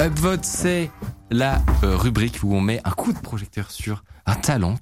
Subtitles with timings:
[0.00, 0.90] Upvote, c'est
[1.30, 4.76] la euh, rubrique où on met un coup de projecteur sur un talent.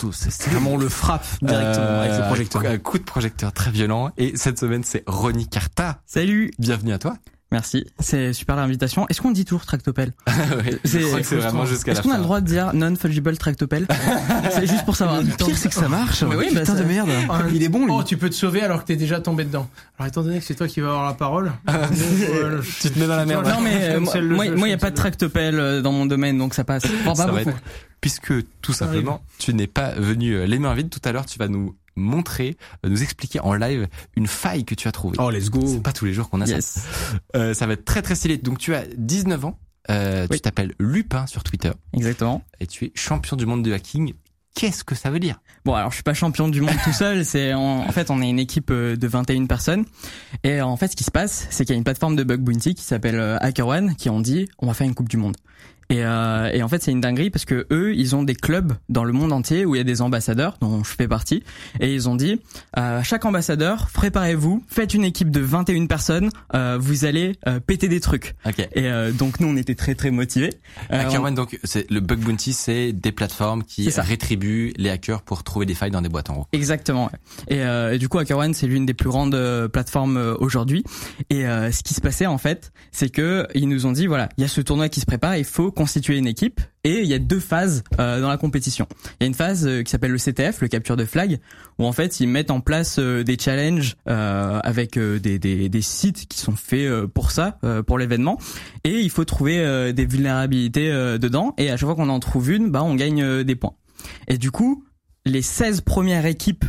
[0.48, 2.62] Vraiment, on le frappe directement Euh, avec le projecteur.
[2.66, 4.10] Un coup de projecteur très violent.
[4.18, 6.00] Et cette semaine, c'est Ronnie Carta.
[6.04, 7.16] Salut Bienvenue à toi.
[7.52, 9.06] Merci, c'est super l'invitation.
[9.08, 12.46] Est-ce qu'on dit toujours tractopelle Ouais, c'est vraiment jusqu'à Est-ce qu'on a le droit de
[12.46, 13.86] dire non-fungible tractopelle
[14.50, 15.22] C'est juste pour savoir.
[15.22, 16.24] Le pire, c'est que ça marche.
[16.24, 17.08] Mais oui, bah, Putain ça- de merde.
[17.54, 17.92] Il est bon, lui.
[17.96, 19.68] Oh, tu peux te sauver alors que t'es déjà tombé dedans.
[19.96, 21.52] Alors, étant donné que c'est toi qui vas avoir la parole.
[21.70, 23.46] euh, Tu te mets dans la merde.
[23.46, 26.36] Non mais euh, moi, moi, moi, y a pas de tractopelle euh, dans mon domaine,
[26.38, 26.82] donc ça passe.
[27.04, 27.50] Bon, pas va beaucoup.
[27.50, 27.62] être-
[28.00, 31.48] Puisque tout simplement, tu n'es pas venu les mains vides tout à l'heure, tu vas
[31.48, 35.16] nous montrer, euh, nous expliquer en live une faille que tu as trouvée.
[35.20, 35.66] Oh, let's go.
[35.66, 36.54] C'est pas tous les jours qu'on a ça.
[36.54, 36.78] Yes.
[37.34, 38.36] Euh, ça va être très très stylé.
[38.38, 39.58] Donc tu as 19 ans,
[39.90, 40.36] euh, Oui.
[40.36, 42.42] tu t'appelles Lupin sur Twitter Exactement.
[42.60, 44.12] et tu es champion du monde de hacking.
[44.54, 45.38] Qu'est-ce que ça veut dire?
[45.66, 47.24] Bon, alors je suis pas champion du monde tout seul.
[47.26, 49.84] C'est en, en fait on est une équipe euh, de 21 personnes.
[50.44, 52.40] Et en fait, ce qui se passe, c'est qu'il y a une plateforme de bug
[52.40, 55.36] bounty qui s'appelle euh, HackerOne qui ont dit on va faire une coupe du monde.
[55.90, 58.72] Et, euh, et en fait, c'est une dinguerie parce que eux, ils ont des clubs
[58.88, 61.42] dans le monde entier où il y a des ambassadeurs, dont je fais partie.
[61.80, 62.40] Et ils ont dit,
[62.76, 67.88] euh, chaque ambassadeur, préparez-vous, faites une équipe de 21 personnes, euh, vous allez euh, péter
[67.88, 68.34] des trucs.
[68.44, 68.58] Ok.
[68.58, 70.54] Et euh, donc nous, on était très très motivés.
[70.92, 75.44] Euh, HackerOne, donc c'est le bug bounty, c'est des plateformes qui rétribuent les hackers pour
[75.44, 76.46] trouver des failles dans des boîtes en gros.
[76.52, 77.10] Exactement.
[77.48, 79.36] Et, euh, et du coup, HackerOne, c'est l'une des plus grandes
[79.72, 80.84] plateformes aujourd'hui.
[81.30, 84.28] Et euh, ce qui se passait en fait, c'est que ils nous ont dit voilà,
[84.36, 86.60] il y a ce tournoi qui se prépare, il faut constituer une équipe.
[86.82, 88.86] Et il y a deux phases euh, dans la compétition.
[89.20, 91.38] Il y a une phase euh, qui s'appelle le CTF, le capture de flag,
[91.78, 96.56] où en fait ils mettent en place euh, des challenges avec des, sites qui sont
[96.56, 98.38] faits pour ça, pour l'événement.
[98.84, 101.54] Et il faut trouver des vulnérabilités dedans.
[101.58, 103.74] Et à chaque fois qu'on en trouve une, bah on gagne des points.
[104.26, 104.84] Et du coup,
[105.24, 106.64] les 16 premières équipes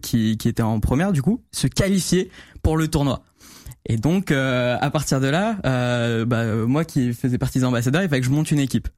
[0.00, 2.30] qui, qui étaient en première, du coup, se qualifiaient
[2.62, 3.22] pour le tournoi.
[3.88, 8.02] Et donc, euh, à partir de là, euh, bah, moi qui faisais partie des ambassadeurs,
[8.02, 8.88] il fallait que je monte une équipe.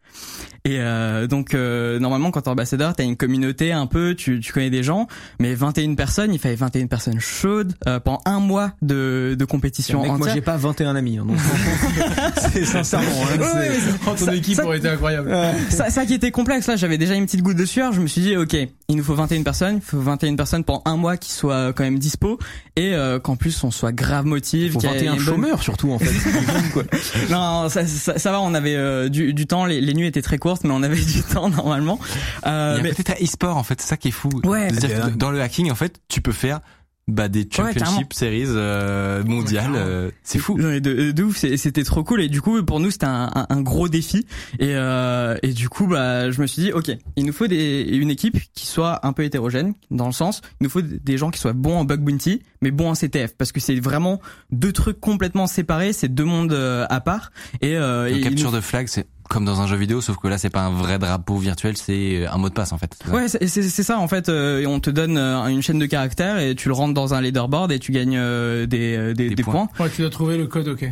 [0.67, 4.53] Et euh, donc, euh, normalement, quand t'es ambassadeur, t'as une communauté un peu, tu, tu
[4.53, 5.07] connais des gens,
[5.41, 10.01] mais 21 personnes, il fallait 21 personnes chaudes euh, pendant un mois de, de compétition
[10.03, 10.35] Mec, moi, entière.
[10.35, 11.19] j'ai pas 21 amis.
[11.19, 11.37] hein, donc
[12.53, 13.07] c'est sincèrement.
[13.25, 15.35] hein, Ouais, ouais, Oh, ton Ça- équipe ça- aurait été incroyable.
[15.71, 17.93] ça, ça qui était complexe là, j'avais déjà une petite goutte de sueur.
[17.93, 18.57] Je me suis dit, ok,
[18.89, 21.85] il nous faut 21 personnes, il faut 21 personnes pendant un mois qui soient quand
[21.85, 22.39] même dispo
[22.77, 24.73] et euh, qu'en plus on soit grave motive.
[24.73, 26.13] Faut y ait 21 une bonne- chômeurs surtout en fait.
[26.73, 26.83] quoi.
[27.31, 29.65] Non, ça, ça, ça va, on avait euh, du, du temps.
[29.65, 31.99] Les, les nuits étaient très courtes, mais on avait du temps normalement.
[32.47, 34.29] Euh, Il y a mais- peut-être un e-sport en fait, c'est ça qui est fou.
[34.45, 34.69] Ouais.
[34.71, 35.11] De se dire bien.
[35.11, 36.61] que dans le hacking en fait, tu peux faire
[37.07, 39.73] bah, des championship series euh, mondiales.
[39.77, 40.57] euh, c'est fou.
[40.59, 42.23] Non, de, de ouf, c'était trop cool.
[42.23, 44.27] Et du coup pour nous c'était un, un, un gros défi.
[44.59, 47.83] Et euh, et du coup bah je me suis dit ok il nous faut des
[47.91, 51.31] une équipe qui soit un peu hétérogène dans le sens il nous faut des gens
[51.31, 54.73] qui soient bons en bug bounty mais bons en CTF parce que c'est vraiment deux
[54.73, 57.33] trucs complètement séparés c'est deux mondes euh, à part.
[57.61, 60.29] Et, euh, et capture nous- de flag, c'est comme dans un jeu vidéo, sauf que
[60.29, 62.97] là, c'est pas un vrai drapeau virtuel, c'est un mot de passe en fait.
[63.13, 64.29] Ouais, c'est c'est- c'est ça en fait.
[64.29, 67.15] euh, et on te donne euh, une chaîne de caractères et tu le rentres dans
[67.15, 69.67] un leaderboard et tu gagnes euh, des, euh, des, Des des points.
[69.67, 69.87] points.
[69.87, 70.89] Ouais, tu dois trouver le code, ok.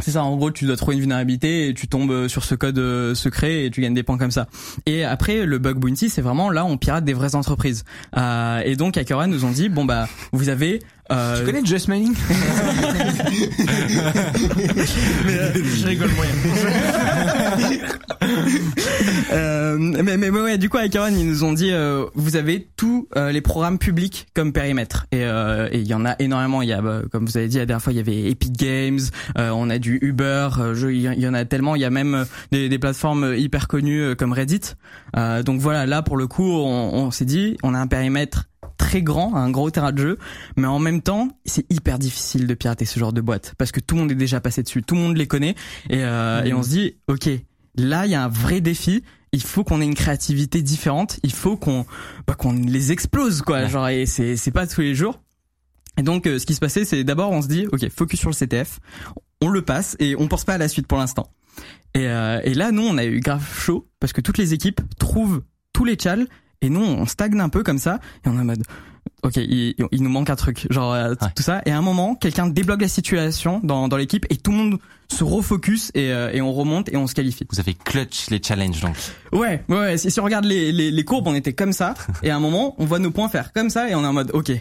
[0.00, 2.54] C'est ça, en gros, tu dois trouver une vulnérabilité et tu tombes euh, sur ce
[2.54, 4.46] code euh, secret et tu gagnes des points comme ça.
[4.86, 7.84] Et après, le bug bounty, c'est vraiment là, on pirate des vraies entreprises.
[8.16, 10.80] Euh, et donc, HackerOne nous ont dit, bon bah, vous avez...
[11.10, 12.14] Euh, Tu connais Just Manning
[15.24, 16.32] Je rigole moyen.
[19.78, 22.68] Euh, mais, mais, mais ouais, du coup, HackerOne, ils nous ont dit, euh, vous avez
[22.76, 25.06] tous euh, les programmes publics comme périmètre.
[25.12, 26.62] Et euh, et il y en a énormément.
[26.62, 28.52] Il y a, bah, comme vous avez dit la dernière fois, il y avait Epic
[28.52, 29.00] Games,
[29.38, 31.74] euh, on a du Uber, euh, il y, en a tellement.
[31.74, 34.74] Il y a même des, des plateformes hyper connues euh, comme Reddit.
[35.16, 38.48] Euh, donc voilà, là pour le coup, on, on s'est dit, on a un périmètre
[38.76, 40.18] très grand, un gros terrain de jeu,
[40.56, 43.80] mais en même temps, c'est hyper difficile de pirater ce genre de boîte parce que
[43.80, 45.56] tout le monde est déjà passé dessus, tout le monde les connaît
[45.90, 47.28] et, euh, et on se dit, ok,
[47.76, 49.02] là il y a un vrai défi.
[49.32, 51.18] Il faut qu'on ait une créativité différente.
[51.22, 51.86] Il faut qu'on
[52.26, 53.60] bah, qu'on les explose quoi.
[53.60, 53.68] Ouais.
[53.68, 55.20] Genre et c'est c'est pas tous les jours.
[55.98, 58.30] Et donc euh, ce qui se passait, c'est d'abord on se dit, ok, focus sur
[58.30, 58.80] le CTF,
[59.40, 61.30] on le passe et on pense pas à la suite pour l'instant.
[61.94, 64.80] Et, euh, et là, nous, on a eu grave chaud parce que toutes les équipes
[64.98, 65.42] trouvent
[65.72, 66.26] tous les chals
[66.60, 68.62] et nous, on stagne un peu comme ça et on est en mode
[69.22, 71.28] ok, il, il nous manque un truc, genre euh, Ouais.
[71.34, 71.62] tout ça.
[71.66, 74.78] Et à un moment, quelqu'un débloque la situation dans, dans l'équipe et tout le monde
[75.10, 77.46] se refocus et, euh, et on remonte et on se qualifie.
[77.50, 78.94] Vous avez clutch les challenges donc.
[79.32, 79.78] Ouais, ouais.
[79.78, 81.94] ouais, Si, si on regarde les, les, les courbes, on était comme ça.
[82.22, 84.12] Et à un moment, on voit nos points faire comme ça et on est en
[84.12, 84.52] mode, ok,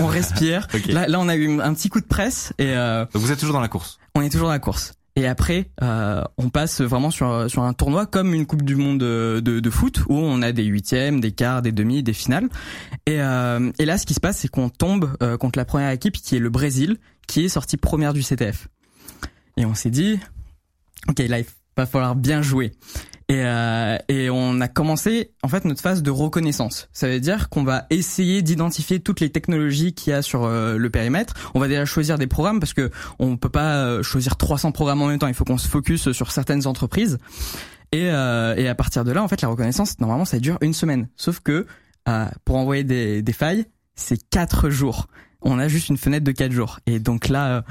[0.00, 0.66] on respire.
[0.74, 0.86] Ok.
[0.86, 3.38] Là, là, on a eu un petit coup de presse et euh, Donc vous êtes
[3.38, 3.98] toujours dans la course.
[4.16, 4.94] on est toujours dans la course.
[5.16, 8.98] Et après, euh, on passe vraiment sur sur un tournoi comme une Coupe du Monde
[8.98, 12.48] de, de, de foot où on a des huitièmes, des quarts, des demi, des finales.
[13.06, 15.90] Et, euh, et là, ce qui se passe, c'est qu'on tombe euh, contre la première
[15.90, 16.96] équipe qui est le Brésil,
[17.28, 18.66] qui est sortie première du CTF.
[19.56, 20.18] Et on s'est dit,
[21.08, 21.46] ok, là, il
[21.76, 22.72] va falloir bien jouer.
[23.30, 26.88] Et, euh, et on a commencé en fait notre phase de reconnaissance.
[26.92, 30.76] Ça veut dire qu'on va essayer d'identifier toutes les technologies qu'il y a sur euh,
[30.76, 31.32] le périmètre.
[31.54, 35.00] On va déjà choisir des programmes parce que on peut pas euh, choisir 300 programmes
[35.00, 35.26] en même temps.
[35.28, 37.18] Il faut qu'on se focus sur certaines entreprises.
[37.92, 40.74] Et, euh, et à partir de là, en fait, la reconnaissance normalement ça dure une
[40.74, 41.08] semaine.
[41.16, 41.66] Sauf que
[42.08, 45.06] euh, pour envoyer des, des failles, c'est quatre jours.
[45.40, 46.80] On a juste une fenêtre de quatre jours.
[46.86, 47.64] Et donc là,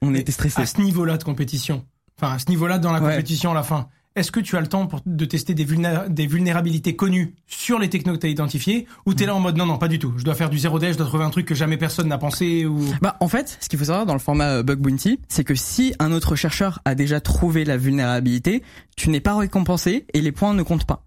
[0.00, 0.60] on- était stressé.
[0.62, 1.84] À ce niveau-là de compétition,
[2.18, 3.10] enfin à ce niveau-là dans la Ouais.
[3.10, 6.08] compétition à la fin, est-ce que tu as le temps pour, de tester des, vulné-
[6.08, 9.56] des vulnérabilités connues sur les technos que tu as identifiées ou t'es là en mode
[9.56, 11.30] non non pas du tout, je dois faire du zéro day, je dois trouver un
[11.30, 14.12] truc que jamais personne n'a pensé ou Bah en fait, ce qu'il faut savoir dans
[14.14, 17.76] le format euh, Bug Bounty, c'est que si un autre chercheur a déjà trouvé la
[17.76, 18.62] vulnérabilité,
[18.96, 21.04] tu n'es pas récompensé et les points ne comptent pas.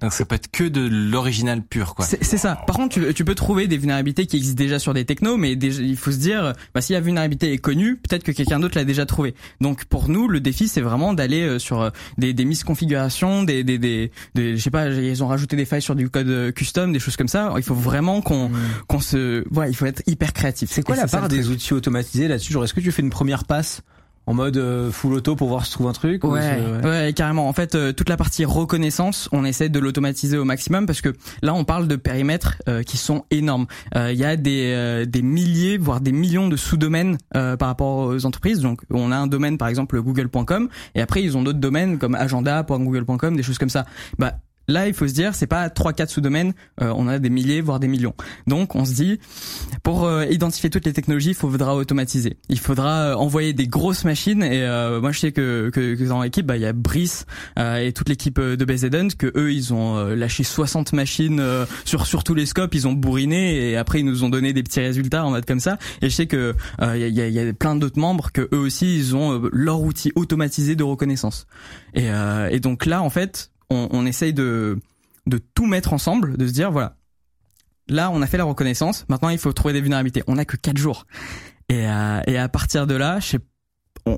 [0.00, 2.04] Donc ça peut être que de l'original pur quoi.
[2.04, 2.56] C'est c'est ça.
[2.66, 5.56] Par contre, tu, tu peux trouver des vulnérabilités qui existent déjà sur des technos, mais
[5.56, 8.76] déjà, il faut se dire, bah, si la vulnérabilité est connue, peut-être que quelqu'un d'autre
[8.76, 9.34] l'a déjà trouvé.
[9.60, 13.64] Donc pour nous, le défi, c'est vraiment d'aller euh, sur euh, des, des misconfigurations, des,
[13.64, 16.52] des, des, des- je sais pas, ils ont rajouté des failles sur du code euh,
[16.52, 17.52] custom, des choses comme ça.
[17.56, 18.50] Il faut vraiment qu'on
[18.88, 20.70] qu'on se, voilà, il faut être hyper créatif.
[20.72, 22.52] C'est quoi Et la part des outils automatisés là-dessus?
[22.52, 23.82] Genre, est-ce que tu fais une première passe
[24.26, 27.12] en mode euh, full auto pour voir si tu trouves un truc ou Ouais, ouais,
[27.14, 27.48] carrément.
[27.48, 31.12] En fait, euh, toute la partie reconnaissance, on essaie de l'automatiser au maximum parce que
[31.42, 33.66] là, on parle de périmètres euh, qui sont énormes.
[33.96, 37.68] Euh, Il y a des, euh, des milliers, voire des millions de sous-domaines euh, par
[37.68, 38.60] rapport aux entreprises.
[38.60, 42.14] Donc, on a un domaine, par exemple, google.com, et après, ils ont d'autres domaines comme
[42.14, 43.84] agenda.google.com, des choses comme ça.
[44.18, 44.34] Bah,
[44.68, 47.60] Là, il faut se dire, c'est pas trois, quatre sous-domaines, euh, on a des milliers,
[47.60, 48.14] voire des millions.
[48.46, 49.18] Donc, on se dit,
[49.82, 52.38] pour euh, identifier toutes les technologies, il faudra automatiser.
[52.48, 54.42] Il faudra euh, envoyer des grosses machines.
[54.42, 57.26] Et euh, moi, je sais que, que, que dans l'équipe, bah, il y a Brice
[57.58, 61.42] euh, et toute l'équipe euh, de BZN, que eux, ils ont lâché 60 machines
[61.84, 64.62] sur sur tous les scopes, ils ont bourriné et après ils nous ont donné des
[64.62, 65.78] petits résultats en mode comme ça.
[66.02, 68.96] Et je sais que il y, a, y a- plein d'autres membres que eux aussi,
[68.96, 71.46] ils ont leur outil automatisé de reconnaissance.
[71.94, 72.08] Et,
[72.50, 74.78] et donc là, en fait, on, on essaye de
[75.26, 76.96] de tout mettre ensemble, de se dire voilà,
[77.88, 80.22] là on a fait la reconnaissance, maintenant il faut trouver des vulnérabilités.
[80.26, 81.06] On a que quatre jours.
[81.70, 83.38] Et, euh, et à partir de là, je sais-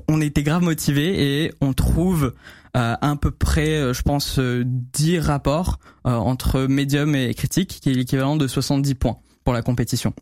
[0.09, 2.33] on, était grave motivés et on trouve
[2.75, 7.79] euh, à peu près, euh, je pense, euh, 10 rapports euh, entre médium et critique,
[7.81, 9.15] qui est l'équivalent de 70 points
[9.45, 10.13] pour la compétition.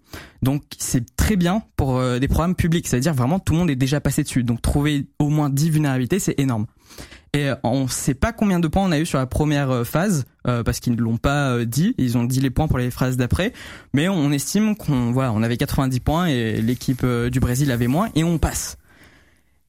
[0.44, 3.76] Donc c'est très bien pour euh, des programmes publics, c'est-à-dire vraiment tout le monde est
[3.76, 4.44] déjà passé dessus.
[4.44, 6.68] Donc trouver au moins 10 vulnérabilités, c'est énorme.
[7.36, 9.84] Et euh, on sait pas combien de points on a eu sur la première euh,
[9.84, 11.94] phase euh, parce qu'ils ne l'ont pas euh, dit.
[11.98, 13.52] Ils ont dit les points pour les phases d'après,
[13.94, 18.10] mais on estime qu'on voilà, on avait 90 points et l'équipe du Brésil avait moins
[18.16, 18.78] et on passe.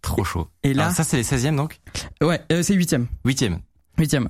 [0.03, 0.49] Trop chaud.
[0.63, 1.81] Et là, Alors ça c'est les 16e donc?
[2.21, 3.59] Ouais, euh, c'est huitième, 8e.
[3.99, 4.29] huitième.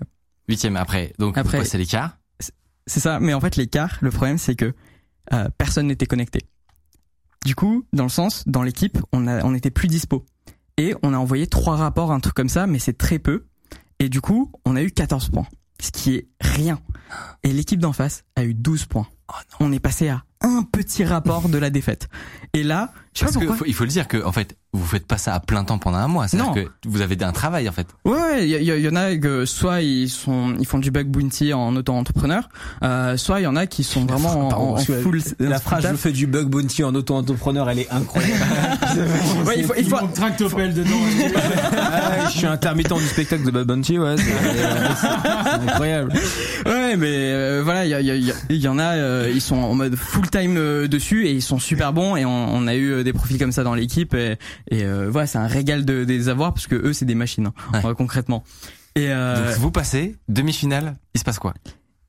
[0.48, 1.12] 8e après.
[1.18, 2.16] Donc Après- après c'est l'écart.
[2.86, 3.18] C'est ça.
[3.20, 4.72] Mais en fait, l'écart, le problème, c'est que
[5.32, 6.42] euh, personne n'était connecté.
[7.44, 10.24] Du coup, dans le sens, dans l'équipe, on a, on était plus dispo.
[10.78, 13.46] Et on a envoyé trois rapports, un truc comme ça, mais c'est très peu.
[13.98, 15.46] Et du coup, on a eu 14 points.
[15.80, 16.78] Ce qui est rien.
[17.42, 19.08] Et l'équipe d'en face a eu 12 points.
[19.60, 22.08] On est passé à un petit rapport de la défaite.
[22.52, 24.56] Et là, je sais Parce pas que faut- il faut le dire que en fait
[24.72, 26.28] vous faites pas ça à plein temps pendant un mois.
[26.28, 26.54] C'est-à-dire Non.
[26.54, 27.86] que vous avez un travail en fait.
[28.04, 30.90] Ouais, ouais, il y, y- y en a que soit ils sont, ils font du
[30.90, 32.48] bug bounty en auto-entrepreneur,
[32.82, 35.22] euh, soit il y en a qui sont vraiment en, full.
[35.38, 38.34] La en phrase je fais du bug bounty en auto-entrepreneur, elle est incroyable.
[39.46, 40.90] Ouais, il faut, il Il faut, manque tractopelle dedans.
[41.78, 44.16] Ah, je suis intermittent du spectacle de bug bounty, ouais.
[44.16, 46.12] C'est incroyable.
[46.66, 49.40] Ouais, mais euh, voilà, il y, y, a- il y y en a, euh, ils
[49.40, 52.66] sont en mode full time euh, dessus et ils sont super bons et on, on
[52.66, 54.36] a eu euh, des profils comme ça dans l'équipe et,
[54.70, 57.14] et euh, voilà, c'est un régal de, de les avoir parce que eux c'est des
[57.14, 57.80] machines hein, Ouais.
[57.84, 58.44] euh, concrètement.
[58.94, 60.94] Et euh, Donc vous passez demi-finale.
[61.14, 61.54] Il se passe quoi?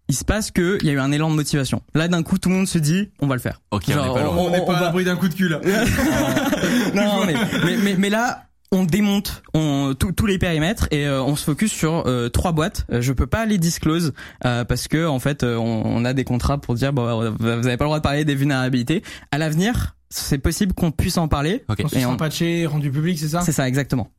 [0.10, 1.82] Il se passe que il y a eu un élan de motivation.
[1.94, 3.60] Là d'un coup tout le monde se dit on va le faire.
[3.72, 4.36] Ok, on Genre, est pas loin.
[4.38, 5.60] On n'est on pas à va- l'abri d'un coup de cul là.
[6.96, 7.34] non, mais,
[7.66, 11.44] mais, mais, mais là, on démonte on, tous- tous les périmètres et euh, on se
[11.46, 12.86] focus sur euh, trois boîtes.
[12.92, 14.14] Euh, je peux pas les disclose
[14.46, 17.46] euh, parce que en fait, euh, on, on a des contrats pour dire bon, vous
[17.48, 19.04] avez pas le droit de parler des vulnérabilités.
[19.32, 21.64] À l'avenir, c'est possible qu'on puisse en parler.
[21.70, 21.82] Ok.
[21.84, 23.42] On se Et on- patché, rendu public, c'est ça?
[23.42, 24.10] C'est ça, exactement.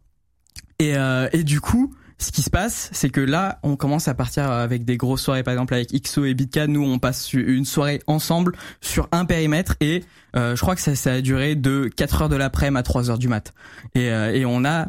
[0.78, 4.15] Et, euh, et du coup, ce qui se passe, c'est que là, on commence à
[4.15, 6.67] partir avec des grosses soirées, par exemple avec XO et Bitka.
[6.67, 10.03] Nous, on passe une soirée ensemble sur un périmètre et
[10.37, 13.11] euh, je crois que ça, ça a duré de 4 heures de l'après-midi à 3
[13.11, 13.55] heures du mat.
[13.95, 14.89] Et, euh, et on a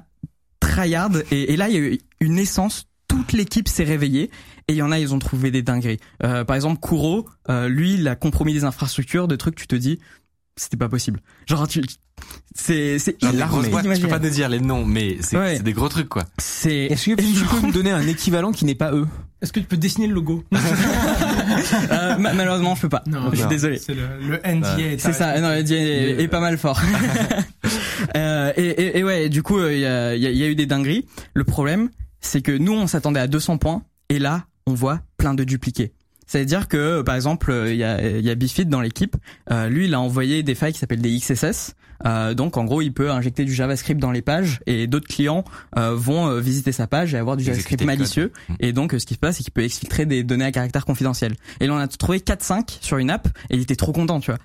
[0.59, 2.85] tryhard et, et là, il y a eu une essence.
[3.07, 4.29] Toute l'équipe s'est réveillée
[4.67, 5.99] et il y en a, ils ont trouvé des dingueries.
[6.23, 7.27] Euh, par exemple, Kuro,
[7.67, 9.99] lui, il a compromis des infrastructures, de trucs, tu te dis,
[10.61, 11.21] c'était pas possible.
[11.47, 11.81] Genre, tu,
[12.53, 15.59] c'est, c'est je peux pas te dire les noms, mais c'est Ouais.
[15.59, 16.25] des gros trucs quoi.
[16.37, 19.07] C'est Est-ce que tu peux me donner un équivalent qui n'est pas eux
[19.41, 20.43] Est-ce que tu peux dessiner le logo
[21.91, 23.03] Euh, ma- malheureusement, je peux pas.
[23.05, 23.49] je suis non.
[23.49, 23.77] désolé.
[23.79, 24.79] C'est le, le NDA.
[24.79, 26.79] est C'est ça, non, le DA est, est pas mal fort.
[28.15, 30.65] euh, et, et, et ouais, du coup, euh, il y, a, y a eu des
[30.65, 31.05] dingueries.
[31.33, 31.89] Le problème,
[32.21, 35.91] c'est que nous, on s'attendait à 200 points, et là, on voit plein de dupliqués.
[36.29, 39.17] C'est-à-dire que, par exemple, euh, il y a, y a Bifid dans l'équipe.
[39.49, 41.73] Euh, lui, il a envoyé des failles qui s'appellent des XSS.
[42.05, 45.43] Euh, donc, en gros, il peut injecter du JavaScript dans les pages, et d'autres clients
[45.75, 48.31] euh, vont euh, visiter sa page et avoir du JavaScript malicieux.
[48.47, 48.53] Mm.
[48.59, 50.85] Et donc, euh, ce qui se passe, c'est qu'il peut exfiltrer des données à caractère
[50.85, 51.33] confidentiel.
[51.61, 54.29] Et là, on a trouvé 4-5 sur une app, et il était trop content, tu
[54.29, 54.39] vois.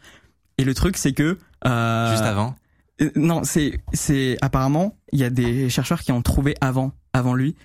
[0.56, 1.36] Et le truc, c'est que
[1.66, 2.56] euh, Juste avant.
[3.14, 7.56] non, c'est c'est apparemment il y a des chercheurs qui ont trouvé avant avant lui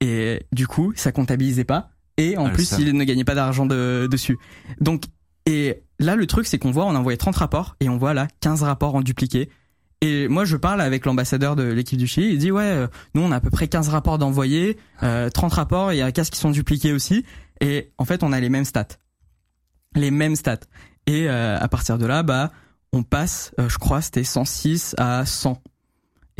[0.00, 3.66] et du coup ça comptabilisait pas et en Ah, plus il ne gagnait pas d'argent
[3.66, 4.38] de, dessus.
[4.80, 5.04] Donc
[5.46, 8.14] et là le truc c'est qu'on voit on a envoyé 30 rapports et on voit
[8.14, 9.48] là 15 rapports en dupliqué.
[10.00, 13.22] Et moi je parle avec l'ambassadeur de l'équipe du Chili, il dit ouais euh, nous
[13.22, 16.30] on a à peu près 15 rapports d'envoyés, euh, 30 rapports, il y a 15
[16.30, 17.24] qui sont dupliqués aussi
[17.60, 18.98] et en fait on a les mêmes stats.
[19.94, 20.60] Les mêmes stats.
[21.06, 22.50] Et euh, à partir de là bah
[22.92, 25.62] on passe, euh, je crois, c'était 106 à 100.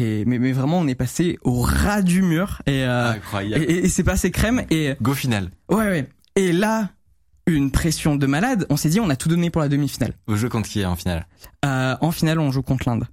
[0.03, 3.65] Et mais, mais vraiment, on est passé au ras du mur et euh, Incroyable.
[3.69, 5.51] et, c'est passé crème et Go final.
[5.71, 6.09] ouais ouais.
[6.35, 6.91] Et là,
[7.47, 8.67] une pression de malade.
[8.71, 10.15] On s'est dit, on a tout donné pour la demi-finale.
[10.27, 11.27] Au jeu contre qui en finale
[11.65, 13.05] Euh, en finale, on joue contre l'Inde.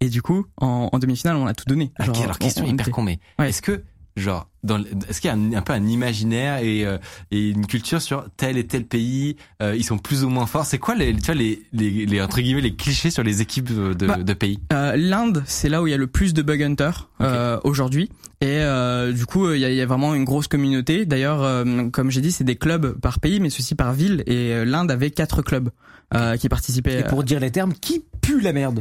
[0.00, 1.92] Et du coup, en, en demi-finale, on a tout donné.
[2.06, 3.48] Ok, alors question on- on hyper était- con, mais Ouais.
[3.50, 3.82] est-ce que
[4.16, 6.98] genre dans le- est-ce qu'il y a un, un peu un imaginaire et, euh,
[7.30, 10.66] et une culture sur tel et tel pays euh, ils sont plus ou moins forts?
[10.66, 13.72] C'est quoi les tu vois les, les, les entre guillemets les clichés sur les équipes
[13.74, 14.58] de, de, Bah, de pays?
[14.72, 18.10] Euh, L'Inde, c'est là où il y a le plus de bug hunters euh, aujourd'hui.
[18.40, 21.06] Et euh, du coup, il y a, il y a vraiment une grosse communauté.
[21.06, 24.24] D'ailleurs, euh, comme j'ai dit, c'est des clubs par pays, mais ceci par ville.
[24.26, 25.70] Et l'Inde avait quatre clubs
[26.14, 27.00] euh, qui participaient.
[27.00, 28.80] Et pour dire les termes, qui pue la merde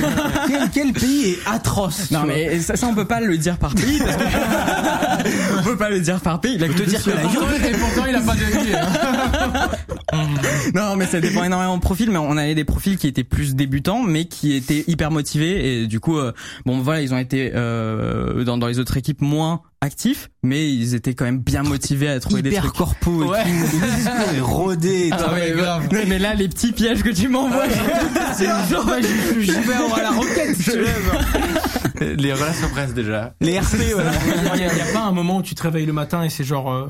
[0.46, 3.74] quel, quel pays est atroce Non mais ça, ça on peut pas le dire par
[3.74, 3.98] pays.
[3.98, 4.22] Parce que...
[5.58, 6.58] on peut pas le dire par pays.
[6.58, 8.74] La te dire que la Et pourtant, il a pas de vie.
[8.74, 9.68] hein.
[10.74, 12.10] Non, mais ça dépend énormément de profils.
[12.10, 15.82] Mais on avait des profils qui étaient plus débutants, mais qui étaient hyper motivés.
[15.82, 16.32] Et du coup, euh,
[16.66, 20.94] bon, voilà, ils ont été euh, dans, dans les autres équipes moins actifs, mais ils
[20.94, 22.76] étaient quand même bien motivés à trouver des hyper trucs.
[22.76, 23.42] corpo et Ouais.
[23.42, 23.48] tout,
[23.80, 25.16] le discours est rodé et tout.
[25.18, 25.88] Ah ouais, grave.
[25.92, 27.66] Mais, mais là, les petits pièges que tu m'envoies,
[28.34, 30.56] c'est genre, ouais, je- je vais avoir la roquette.
[30.56, 32.14] veux.
[32.14, 34.12] les relations presse déjà Les RP, voilà.
[34.54, 36.22] Il y, a- il y a pas un moment où tu te réveilles le matin
[36.22, 36.86] et c'est genre euh,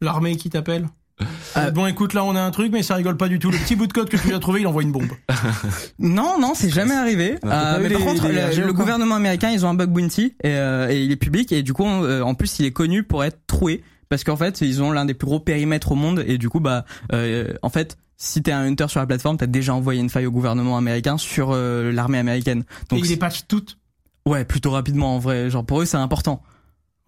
[0.00, 0.88] l'armée qui t'appelle?
[1.56, 3.50] Euh, bon, écoute, là, on a un truc, mais ça rigole pas du tout.
[3.50, 5.10] Le petit bout de code que tu as trouvé, il envoie une bombe.
[5.98, 7.38] Non, non, c'est jamais arrivé.
[7.44, 10.34] Non, Euh, mais par les- contre, les le, gouvernement américain, ils ont un bug bounty
[10.42, 12.72] et, euh, et il est public et du coup, on- euh, en plus, il est
[12.72, 15.94] connu pour être troué parce qu'en fait, ils ont l'un des plus gros périmètres au
[15.94, 19.36] monde et du coup, bah, euh, en fait, si t'es un hunter sur la plateforme,
[19.36, 22.60] t'as déjà envoyé une faille au gouvernement américain sur euh, l'armée américaine.
[22.60, 23.78] et Donc, il est patch toutes?
[24.26, 25.50] ouais, plutôt rapidement en vrai.
[25.50, 26.42] Genre pour eux, c'est important.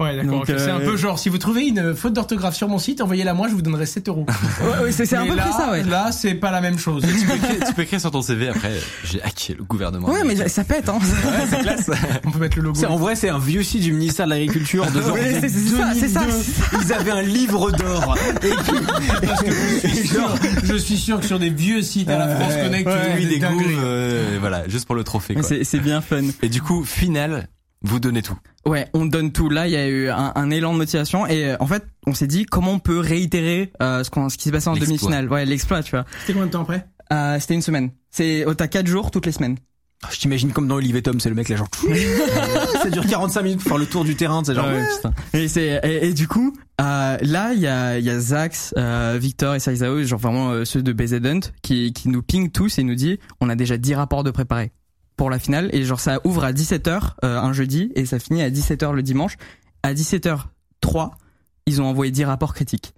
[0.00, 0.42] Ouais, d'accord.
[0.44, 3.32] C'est un euh, peu genre, si vous trouvez une faute d'orthographe sur mon site, envoyez-la
[3.32, 4.26] moi, je vous donnerai 7 euros.
[4.60, 5.82] Ouais, ouais, c'est un peu là, près ça, ouais.
[5.84, 7.02] Là, c'est pas la même chose.
[7.06, 8.72] tu peux, écrire, tu peux écrire sur ton CV après
[9.04, 10.98] j'ai hacké le gouvernement Ouais, mais ça pète, hein.
[10.98, 11.90] ouais, c'est classe
[12.24, 12.84] On peut mettre le logo.
[12.86, 15.92] En vrai, c'est un vieux site du ministère de l'Agriculture de genre Ouais, c'est- ça,
[15.94, 16.20] c'est ça.
[16.24, 16.86] 2002.
[16.86, 18.16] Ils avaient un livre d'or.
[18.42, 20.34] Je suis sûr,
[20.64, 23.26] je suis sûr que sur des vieux sites à la France Ouais, Connect, ouais, tu
[23.26, 23.64] des dingueries.
[23.74, 25.42] gouves euh, voilà juste pour le trophée quoi.
[25.42, 26.22] C'est bien fun.
[26.42, 27.48] et du coup finale
[27.84, 28.36] vous donnez tout
[28.66, 29.48] Ouais, on donne tout.
[29.50, 32.14] Là, il y a eu un, un élan de motivation et euh, en fait, on
[32.14, 35.30] s'est dit comment on peut réitérer euh, ce, qu'on- ce qui s'est passé en demi-finale.
[35.30, 36.04] Ouais, l'exploit, tu vois.
[36.20, 36.86] C'était combien de temps après?
[37.12, 37.90] Euh, C'était une semaine.
[38.10, 39.56] C'est oh, t'as quatre jours toutes les semaines.
[40.12, 41.68] Je t'imagine comme dans Olivier Tom, c'est le mec là genre.
[42.82, 44.66] ça dure 45 minutes pour faire le tour du terrain, c'est genre.
[44.66, 45.12] Ouais, putain.
[45.32, 48.74] Et c'est et, et du coup, euh, là, il y a il y a Zax,
[48.76, 52.50] euh, Victor et Saizao, genre vraiment euh, ceux de BZ Hunt, qui qui nous ping
[52.50, 54.72] tous et nous dit on a déjà 10 rapports de préparés
[55.16, 58.50] pour la finale et genre ça ouvre à 17h un jeudi et ça finit à
[58.50, 59.36] 17h le dimanche.
[59.82, 61.10] À 17h03,
[61.66, 62.94] ils ont envoyé 10 rapports critiques.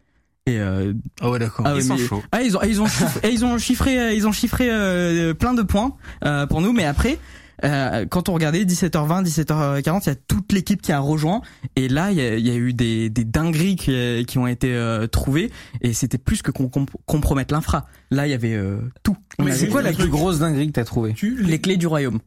[0.46, 1.66] Et euh, Ah ouais, d'accord.
[1.68, 4.12] ah ils sont mais- chauds Ah, ils ont, ils ont, chiffré, ils ont chiffré, euh,
[4.12, 6.72] ils ont chiffré euh, plein de points euh, pour nous.
[6.72, 7.18] Mais après,
[7.64, 11.40] euh, quand on regardait 17h20, 17h40, il y a toute l'équipe qui a rejoint.
[11.76, 14.38] Et là, il y a, il y a eu des, des dingueries qui, euh, qui
[14.38, 15.50] ont été euh, trouvées.
[15.80, 17.86] Et c'était plus que qu'on comp- compromettre l'infra.
[18.10, 19.16] Là, il y avait euh, tout.
[19.38, 22.20] Mais C'est quoi la plus grosse dinguerie que t'as trouvée les clés du royaume.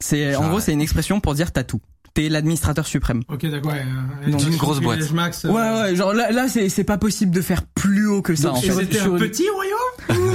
[0.00, 1.80] C'est en gros, c'est une expression pour dire t'as tout.
[2.14, 3.22] T'es l'administrateur suprême.
[3.28, 3.72] Ok, d'accord.
[3.72, 3.82] Ouais,
[4.26, 5.10] euh, une grosse de boîte.
[5.12, 8.22] Max, euh, Ouais, ouais, genre là, là c'est c'est pas possible de faire plus haut
[8.22, 8.48] que ça.
[8.48, 8.72] Donc, en fait.
[8.72, 10.34] c'était un petit royaume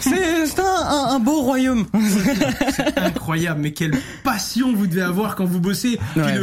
[0.00, 1.86] C'est c'est un, un, un beau royaume.
[2.96, 5.98] Incroyable, mais quelle passion vous devez avoir quand vous bossez.
[6.16, 6.38] Ouais.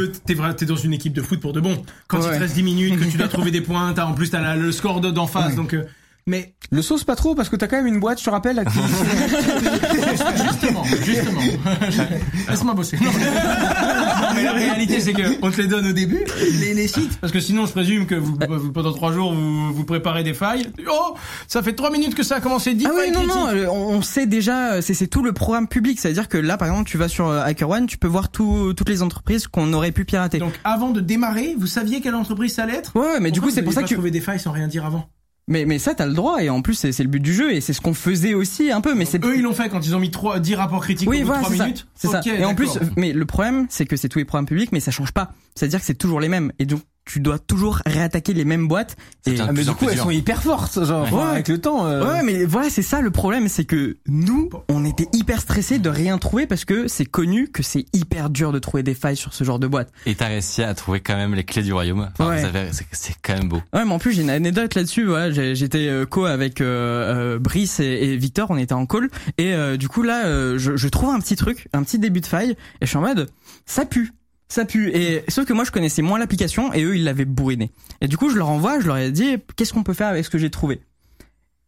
[0.56, 1.82] t'es dans une équipe de foot pour de bon.
[2.06, 2.34] Quand il Ouais.
[2.36, 4.72] te reste 10 minutes, que tu dois trouver des points, t'as en plus t'as le
[4.72, 5.74] score de- d'en face, donc.
[5.74, 5.84] euh,
[6.28, 8.62] mais Le sauce pas trop parce que t'as quand même une boîte, je te rappelle.
[8.70, 8.78] Qui...
[10.44, 11.40] justement, justement,
[12.48, 12.98] laisse-moi bosser.
[12.98, 16.24] Non, Non, mais la réalité c'est que on te les donne au début,
[16.60, 19.72] les, les sites, parce que sinon je présume que vous, vous- pendant trois jours vous,
[19.72, 20.66] vous préparez des failles.
[20.90, 21.14] Oh,
[21.46, 22.74] ça fait trois minutes que ça a commencé.
[22.74, 23.64] 10 Ah oui, non, critiques.
[23.66, 25.98] non, on, sait déjà, c'est c'est tout le programme public.
[25.98, 28.88] C'est-à-dire que là, par exemple, tu vas sur euh, HackerOne, tu peux voir tout, toutes
[28.88, 30.38] les entreprises qu'on aurait pu pirater.
[30.38, 32.94] Donc avant de démarrer, vous saviez quelle entreprise ça allait être?
[32.96, 34.84] Ouais, mais du coup, c'est pour ça que pas trouvé des failles sans rien dire
[34.84, 35.08] avant?
[35.48, 37.60] Mais, mais ça, t'as le droit, et en plus, c'est le but du jeu, et
[37.60, 39.24] c'est ce qu'on faisait aussi un peu, mais c'est...
[39.24, 41.44] Eux, ils l'ont fait quand ils ont mis 3, 10 rapports critiques Oui, voilà, de
[41.46, 41.64] 3 c'est ça.
[41.64, 41.86] minutes.
[41.94, 42.20] C'est ça.
[42.20, 44.80] Ok, Et en plus, mais le problème, c'est que c'est tous les programmes publics, mais
[44.80, 45.32] ça change pas.
[45.54, 46.52] C'est-à-dire que c'est toujours les mêmes.
[46.58, 48.96] Et donc, tu dois toujours réattaquer les mêmes boîtes.
[49.26, 49.34] Et...
[49.40, 51.08] Ah, mais du coup, elles sont hyper fortes, genre Ouais.
[51.12, 51.86] enfin, avec le temps.
[51.86, 55.78] euh, Ouais, mais voilà, c'est ça le problème, c'est que nous, on était hyper stressés
[55.78, 59.16] de rien trouver parce que c'est connu que c'est hyper dur de trouver des failles
[59.16, 59.90] sur ce genre de boîte.
[60.06, 62.08] Et t'as réussi à trouver quand même les clés du royaume.
[62.18, 62.44] Enfin, Ouais.
[62.44, 63.62] avez- c'est- quand même beau.
[63.72, 65.04] Ouais, mais en plus j'ai une anecdote là-dessus.
[65.06, 69.08] Voilà, j'étais euh, co avec euh, euh, Brice et, et Victor, on était en call
[69.38, 72.20] et euh, du coup là, euh, je, je trouve un petit truc, un petit début
[72.20, 73.28] de faille et je suis en mode
[73.66, 74.12] ça pue.
[74.48, 74.90] Ça pue.
[74.94, 77.70] Et sauf que moi je connaissais moins l'application et eux ils l'avaient bourriné.
[78.00, 80.24] Et du coup je leur envoie, je leur ai dit qu'est-ce qu'on peut faire avec
[80.24, 80.80] ce que j'ai trouvé?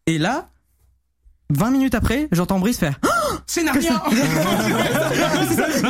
[0.06, 0.50] Et là,
[1.50, 2.98] 20 minutes après, j'entends Brice faire
[3.46, 4.00] C'est n'a rien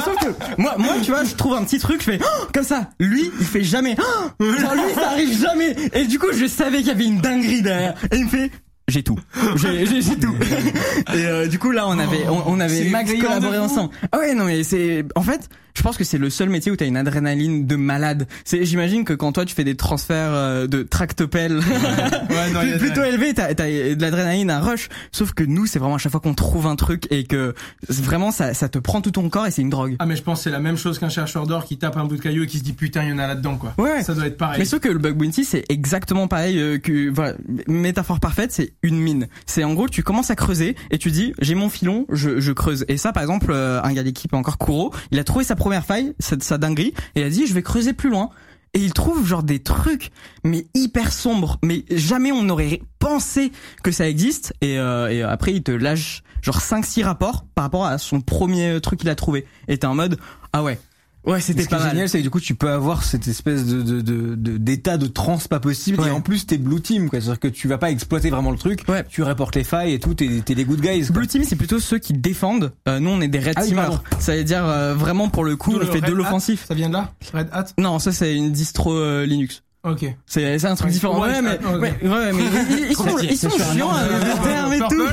[0.04, 2.64] Sauf que moi, moi, tu vois, je trouve un petit truc, je fais Oh comme
[2.64, 2.90] ça.
[2.98, 3.96] Lui, il fait jamais.
[3.98, 5.76] Oh Genre lui, ça arrive jamais.
[5.92, 7.94] Et du coup, je savais qu'il y avait une dinguerie derrière.
[8.10, 8.50] Et il me fait.
[8.90, 9.18] J'ai tout.
[9.56, 10.34] J'ai j'ai- j'ai tout.
[11.14, 13.90] Et euh, du coup là on avait on, on avait max collaboré ensemble.
[14.12, 16.76] Ah ouais non mais c'est en fait je pense que c'est le seul métier où
[16.76, 18.26] t'as une adrénaline de malade.
[18.44, 23.04] C'est j'imagine que quand toi tu fais des transferts euh, de tractopelle Ouais, non, plutôt
[23.04, 24.88] élevé, t'as t'as de l'adrénaline, un rush.
[25.12, 27.54] Sauf que nous c'est vraiment à chaque fois qu'on trouve un truc et que
[27.88, 29.94] vraiment ça ça te prend tout ton corps et c'est une drogue.
[30.00, 32.04] Ah, mais je pense que c'est la même chose qu'un chercheur d'or qui tape un
[32.04, 33.72] bout de caillou et qui se dit putain, il y en a là-dedans, quoi.
[33.78, 34.02] Ouais.
[34.02, 34.58] Ça doit être pareil.
[34.58, 37.34] Mais sauf que le bug bounty, c'est exactement pareil euh, que voilà,
[37.68, 39.28] métaphore parfaite, c'est une mine.
[39.46, 42.52] C'est en gros tu commences à creuser et tu dis j'ai mon filon, je, je
[42.52, 42.84] creuse.
[42.88, 45.84] Et ça par exemple, euh, un gars d'équipe encore Kuro, il a trouvé sa première
[45.84, 48.30] faille, sa, sa dinguerie, et il a dit je vais creuser plus loin.
[48.72, 50.10] Et il trouve genre des trucs
[50.44, 53.50] mais hyper sombres, mais jamais on n'aurait pensé
[53.82, 54.54] que ça existe.
[54.60, 58.80] Et, euh, et après il te lâche genre 5-6 rapports par rapport à son premier
[58.80, 59.44] truc qu'il a trouvé.
[59.66, 60.18] Et t'es en mode
[60.52, 60.78] ah ouais.
[61.26, 61.90] Ouais, c'était pas mal.
[61.90, 64.96] génial, c'est que du coup, tu peux avoir cette espèce de de de de- d'état
[64.96, 66.08] de, transe pas possible Ouais.
[66.08, 67.20] et en plus t'es blue team, quoi.
[67.20, 68.84] C'est-à-dire que tu vas pas exploiter vraiment le truc.
[68.88, 69.04] Ouais.
[69.08, 70.14] Tu reportes les failles et tout.
[70.14, 71.06] T'es t'es les good guys.
[71.06, 71.16] quoi.
[71.16, 72.72] Blue team, c'est plutôt ceux qui défendent.
[72.88, 74.02] Euh, nous, on est des red Ah teamers.
[74.18, 76.64] ça veut dire euh, vraiment pour le coup, on le fait de l'offensif.
[76.66, 77.12] Ça vient de là?
[77.34, 77.66] Red Hat?
[77.78, 79.62] Non, ça c'est une distro euh, Linux.
[79.82, 80.04] Ok.
[80.26, 81.20] C'est c'est un truc différent.
[81.20, 84.78] Ouais, mais ouais, ouais, mais ils, ils sont ils sont chiants à le terme et
[84.78, 85.08] tout.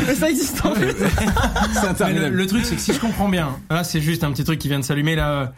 [0.06, 0.74] Mais ça existe en.
[0.74, 4.32] C'est Mais le, le truc, c'est que si je comprends bien, là, c'est juste un
[4.32, 5.52] petit truc qui vient de s'allumer, là,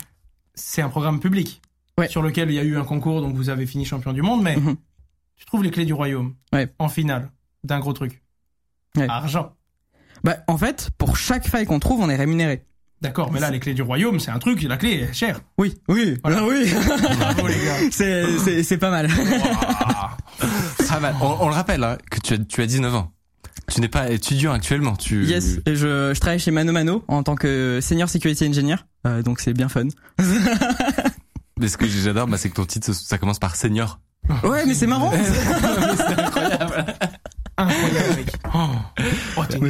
[0.54, 1.62] c'est un programme public.
[1.98, 2.08] Ouais.
[2.08, 4.42] Sur lequel il y a eu un concours, donc vous avez fini champion du monde,
[4.42, 4.76] mais Mhm.
[5.36, 6.34] tu trouves les clés du royaume.
[6.52, 6.72] Ouais.
[6.78, 7.30] En finale.
[7.64, 8.22] D'un gros truc.
[8.96, 9.06] Ouais.
[9.08, 9.52] Argent.
[10.24, 12.64] Bah en fait, pour chaque faille qu'on trouve, on est rémunéré.
[13.02, 15.40] D'accord, mais là, les clés du royaume, c'est un truc, la clé est chère.
[15.58, 16.44] Oui, oui, Voilà.
[16.44, 16.72] Oui.
[17.18, 17.76] Bravo, les gars.
[17.90, 19.08] c'est c'est c'est pas mal.
[20.88, 21.14] Pas mal.
[21.20, 23.12] On, on le rappelle, hein, que tu as, tu as 19 ans.
[23.68, 24.94] Tu n'es pas étudiant actuellement.
[24.94, 25.24] Tu...
[25.24, 28.76] Yes, et je je travaille chez Mano Mano en tant que senior security engineer.
[29.06, 29.88] Euh, donc c'est bien fun.
[31.58, 34.00] Mais ce que j'adore, bah, c'est que ton titre, ça commence par senior.
[34.44, 35.12] Ouais, mais c'est marrant.
[36.16, 36.96] Incroyable, mec.
[37.00, 37.06] Oh,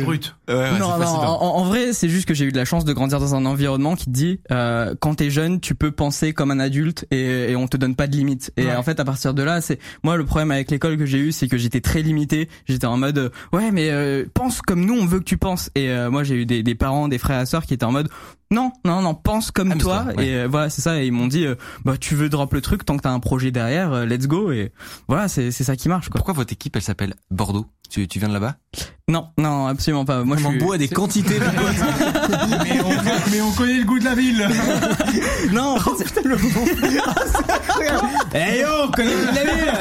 [0.00, 0.34] brute.
[0.48, 2.92] Ouais, non, non, en, en vrai, c'est juste que j'ai eu de la chance de
[2.92, 6.50] grandir dans un environnement qui te dit, euh, quand t'es jeune, tu peux penser comme
[6.50, 8.52] un adulte et, et on te donne pas de limites.
[8.56, 8.76] Et Ouais.
[8.76, 11.32] en fait, à partir de là, c'est moi le problème avec l'école que j'ai eu,
[11.32, 12.48] c'est que j'étais très limité.
[12.66, 15.70] J'étais en mode, euh, ouais, mais euh, pense comme nous, on veut que tu penses.
[15.74, 17.92] Et euh, moi, j'ai eu des, des parents, des frères et sœurs qui étaient en
[17.92, 18.08] mode,
[18.50, 20.00] non, non, non, pense comme toi.
[20.00, 20.28] Amuse-toi, ouais.
[20.28, 21.00] Et euh, voilà, c'est ça.
[21.02, 23.20] Et ils m'ont dit, euh, bah tu veux drop le truc tant que t'as un
[23.20, 24.52] projet derrière, euh, let's go.
[24.52, 24.72] Et
[25.08, 26.18] voilà, c'est c'est ça qui marche, quoi.
[26.18, 27.66] Pourquoi votre équipe, elle s'appelle Bordeaux?
[27.92, 28.56] Tu, tu viens de là-bas?
[29.06, 30.24] Non, non, absolument pas.
[30.24, 30.58] Moi, je On suis...
[30.60, 31.38] boit des quantités.
[31.38, 31.44] de
[32.62, 34.48] mais, on, mais on connaît le goût de la ville.
[35.52, 36.22] Non, en fait, c'est-
[38.34, 39.72] Eh yo, on connaît la ville.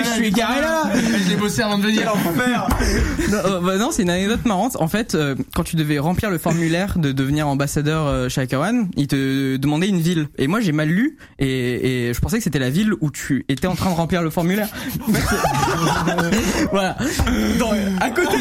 [0.00, 0.90] Eh, je suis garé là.
[0.94, 2.12] Je l'ai bossé avant de venir.
[3.30, 4.76] non, euh, bah non, c'est une anecdote marrante.
[4.78, 8.88] En fait, euh, quand tu devais remplir le formulaire de devenir ambassadeur euh, chez HackerOne,
[8.96, 10.28] il te demandait une ville.
[10.36, 13.46] Et moi, j'ai mal lu et, et je pensais que c'était la ville où tu
[13.48, 14.68] étais en train de remplir le formulaire.
[15.08, 15.12] En
[16.72, 16.96] voilà.
[17.58, 18.36] Dans, à côté,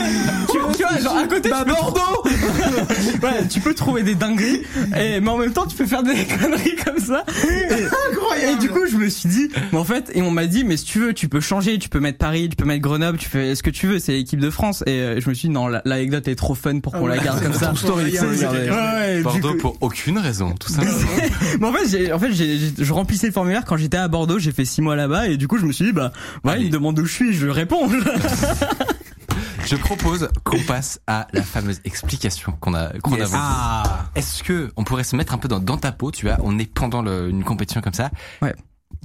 [0.51, 2.23] tu, tu vois, genre à côté, tu peux, Bordeaux
[3.23, 4.61] ouais, tu peux trouver des dingueries,
[4.99, 7.23] et, mais en même temps, tu peux faire des conneries comme ça.
[7.49, 10.63] Et, et du coup, je me suis dit, mais en fait, et on m'a dit,
[10.63, 13.17] mais si tu veux, tu peux changer, tu peux mettre Paris, tu peux mettre Grenoble,
[13.17, 14.83] tu fais ce que tu veux, c'est l'équipe de France.
[14.87, 17.17] Et euh, je me suis dit, non, la- l'anecdote est trop fun pour qu'on la
[17.17, 17.67] garde comme ça.
[19.23, 20.97] Bordeaux coup- pour aucune raison, tout simplement.
[21.59, 24.07] mais en fait, j'ai, en fait, j'ai, j'ai- je remplissais le formulaire quand j'étais à
[24.07, 24.39] Bordeaux.
[24.39, 26.11] J'ai fait six mois là-bas et du coup, je me suis dit, bah,
[26.43, 27.89] ouais, il me demande où je suis, je réponds.
[29.65, 33.33] Je propose qu'on passe à la fameuse explication qu'on a qu'on Yes.
[33.33, 33.37] a.
[33.37, 36.37] Ah Est-ce que on pourrait se mettre un peu dans, dans ta peau, tu vois,
[36.43, 38.11] on est pendant le- une compétition comme ça.
[38.41, 38.53] Ouais.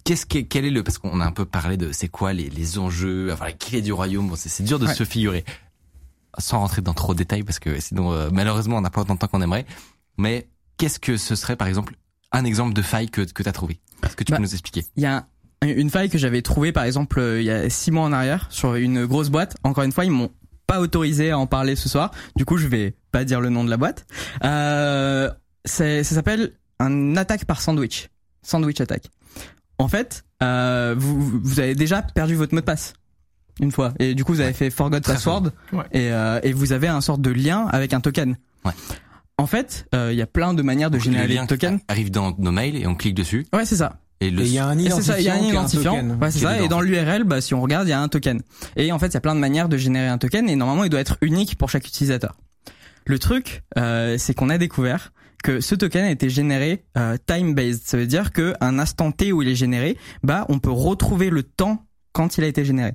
[0.04, 2.50] Qu'est-ce que quel est le parce qu'on a un peu parlé de c'est quoi les,
[2.50, 4.94] les enjeux, enfin la clé du royaume, bon, c'est dur de Ouais.
[4.94, 5.44] se figurer
[6.38, 9.14] sans rentrer dans trop de détails parce que sinon euh, malheureusement on n'a pas autant
[9.14, 9.66] de temps qu'on aimerait.
[10.18, 11.94] Mais qu'est-ce que ce serait par exemple
[12.32, 13.80] un exemple de faille que que tu as trouvé?
[14.04, 14.84] Est-ce que tu Bah, peux nous expliquer?
[14.96, 15.26] Il y a un-
[15.66, 18.46] une faille que j'avais trouvée, par exemple, euh, il y a six mois en arrière,
[18.50, 19.56] sur une grosse boîte.
[19.64, 20.30] Encore une fois, ils m'ont
[20.68, 22.12] pas autorisé à en parler ce soir.
[22.37, 24.07] Du coup, je vais pas dire le nom de la boîte.
[24.44, 25.28] Euh,
[25.64, 28.09] c'est- ça s'appelle un attaque par sandwich.
[28.42, 29.04] Sandwich attack.
[29.78, 32.92] En fait, euh, vous, vous avez déjà perdu votre mot de passe
[33.61, 33.92] une fois.
[33.98, 35.50] Et du coup, vous avez fait forgot Très password.
[35.72, 35.85] Ouais.
[35.92, 38.37] Et, euh, et vous avez un sorte de lien avec un token.
[38.64, 38.72] Ouais.
[39.38, 41.81] En fait, euh, il y a plein de manières de Donc, générer des lien tokens.
[41.88, 44.00] arrive dans nos mails et on clique dessus Ouais, c'est ça.
[44.20, 45.50] Et il y a un ça, il y a un identifiant.
[45.50, 45.92] identifiant.
[45.92, 46.18] un token.
[46.20, 46.54] Ouais, c'est ça.
[46.54, 48.42] dedans, Et dans l'URL, bah, si on regarde, il y a un token.
[48.76, 50.85] Et en fait, il y a plein de manières de générer un token et normalement,
[50.85, 52.37] il doit être unique pour chaque utilisateur.
[53.07, 57.83] Le truc, euh, c'est qu'on a découvert que ce token a été généré euh, time-based.
[57.85, 61.31] Ça veut dire que un instant T où il est généré, bah, on peut retrouver
[61.31, 62.94] le temps quand il a été généré.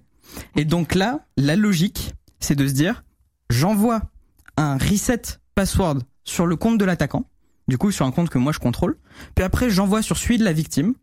[0.56, 3.04] Et donc là, la logique, c'est de se dire,
[3.50, 4.02] j'envoie
[4.58, 5.22] un reset
[5.56, 7.26] password sur le compte de l'attaquant.
[7.68, 8.98] Du coup, sur un compte que moi je contrôle.
[9.36, 10.96] Puis après, j'envoie sur celui de la victime.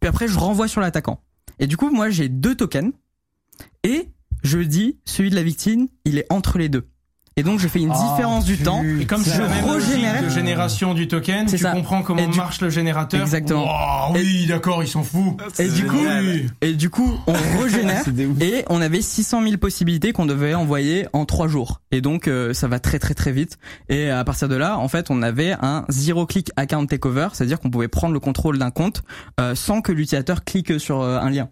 [0.00, 1.22] Puis après, je renvoie sur l'attaquant.
[1.58, 2.92] Et du coup, moi, j'ai deux tokens.
[3.82, 4.08] Et
[4.42, 6.88] je dis, celui de la victime, il est entre les deux.
[7.36, 8.82] Et donc, je fais une différence du temps.
[9.00, 10.22] Et comme Je régénère.
[10.22, 11.72] de génération du token, tu ça.
[11.72, 13.20] comprends comment Et du- marche le générateur.
[13.22, 13.64] Exactement.
[13.64, 15.40] Wow, oui, d'accord, ils s'en foutent.
[15.58, 16.46] Et du coup, Oui.
[16.60, 18.04] et du coup, on régénère.
[18.40, 21.80] Et on avait 600 000 possibilités qu'on devait envoyer en trois jours.
[21.90, 23.58] Et donc, euh, ça va très très très vite.
[23.88, 27.58] Et à partir de là, en fait, on avait un zero click account takeover, c'est-à-dire
[27.58, 29.02] qu'on pouvait prendre le contrôle d'un compte
[29.40, 31.48] euh, sans que l'utilisateur clique sur euh, un lien.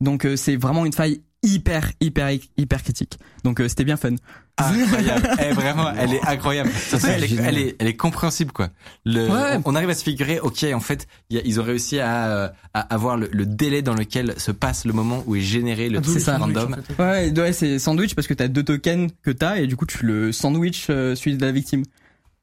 [0.00, 3.18] Donc, euh, c'est vraiment une faille hyper hyper hyper critique.
[3.44, 4.16] Donc, euh, c'était bien fun.
[4.58, 5.28] Incroyable.
[5.38, 6.70] Eh, vraiment, elle est incroyable.
[7.06, 8.70] Elle, est, elle, est, elle est compréhensible, quoi.
[9.04, 9.58] Le, Ouais.
[9.64, 12.00] on, on arrive à se figurer, ok, en fait, il y a- ils ont réussi
[12.00, 15.40] à, euh, à avoir le, le délai dans lequel se passe le moment où est
[15.40, 16.38] généré le truc C'est ça.
[16.38, 16.70] random.
[16.74, 17.02] sandwich, en fait.
[17.34, 20.06] Ouais, ouais, c'est sandwich parce que t'as deux tokens que t'as et du coup, tu
[20.06, 21.82] le sandwich euh, celui de la victime.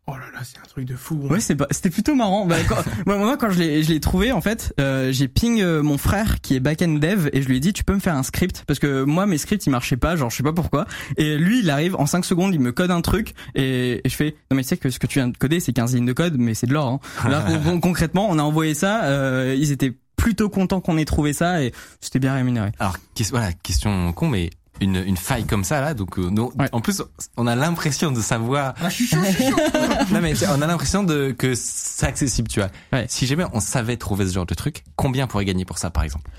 [0.06, 1.16] Oh là là, c'est un truc de fou.
[1.30, 2.46] Ouais, c'est pas, c'était plutôt marrant.
[2.46, 5.62] Bah, quand, moi, moi, quand je l'ai, je l'ai trouvé, en fait, euh, j'ai ping
[5.62, 8.02] euh, mon frère qui est back-end dev et je lui ai dit, tu peux me
[8.02, 8.66] faire un script?
[8.68, 10.88] Parce que moi, mes scripts, ils marchaient pas, genre, je sais pas pourquoi.
[11.16, 14.16] Et lui, il arrive en 5 secondes, il me code un truc et, et je
[14.16, 16.06] fais, non mais tu sais que ce que tu viens de coder, c'est 15 lignes
[16.06, 16.88] de code, mais c'est de l'or.
[17.24, 17.30] Hein.
[17.30, 21.06] Là, con- con- concrètement, on a envoyé ça, euh, ils étaient plutôt contents qu'on ait
[21.06, 22.72] trouvé ça et c'était bien rémunéré.
[22.80, 22.98] Alors,
[23.32, 24.50] voilà, question con, mais
[24.82, 26.68] une, une faille comme ça, là, donc, euh, non, Ouais.
[26.72, 27.02] en plus,
[27.38, 28.90] on a l'impression de savoir, Ah,
[30.12, 32.70] non, mais on a l'impression de, que c'est accessible, tu vois.
[32.92, 33.06] Ouais.
[33.08, 35.90] Si jamais on savait trouver ce genre de truc, combien on pourrait gagner pour ça,
[35.90, 36.30] par exemple?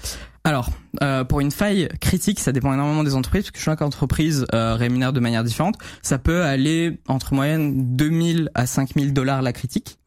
[0.46, 0.68] Alors,
[1.02, 4.74] euh, pour une faille critique, ça dépend énormément des entreprises, parce que chaque entreprise euh,
[4.74, 5.76] rémunère de manière différente.
[6.02, 9.98] Ça peut aller entre moyenne 2000 à 5000 dollars la critique.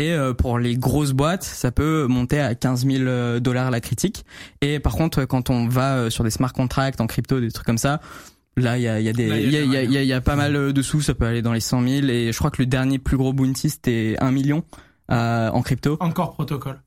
[0.00, 3.80] Et euh, pour les grosses boîtes, ça peut monter à 15 000 euh, dollars la
[3.80, 4.24] critique.
[4.62, 7.66] Et par contre, quand on va euh, sur des smart contracts en crypto, des trucs
[7.66, 8.00] comme ça,
[8.56, 9.82] là, il y a, il y, a des- Là, il y, a, il y, a,
[9.82, 11.60] il y a- il y a pas mal de sous, ça peut aller dans les
[11.60, 12.06] 100 000.
[12.08, 14.64] Et je crois que le dernier plus gros bounty, c'était 1 million
[15.10, 15.98] euh, en crypto.
[16.00, 16.80] Encore protocole.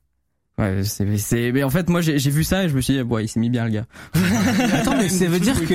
[0.58, 2.94] Ouais, c'est, c'est, mais en fait, moi, j'ai, j'ai vu ça et je me suis
[2.94, 3.86] dit, ouais, il s'est mis bien, le gars.
[4.72, 5.74] Attends, mais ça veut dire que.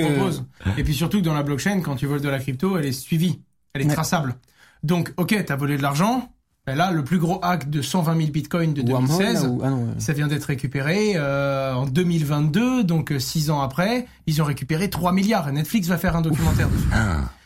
[0.78, 2.91] Et puis surtout que dans la blockchain, quand tu voles de la crypto, elle est
[2.91, 3.41] suivie.
[3.73, 3.93] Elle est Ouais.
[3.93, 4.36] traçable.
[4.84, 6.34] Donc, ok, t'as volé de l'argent.
[6.69, 9.62] Ben là, le plus gros hack de 120 000 bitcoins de Wormhole, 2016, là, ou-
[9.63, 9.93] ah non, ouais.
[9.97, 15.12] ça vient d'être récupéré euh, en 2022, donc 6 ans après, ils ont récupéré 3
[15.12, 15.49] milliards.
[15.49, 16.88] Et Netflix va faire un documentaire dessus.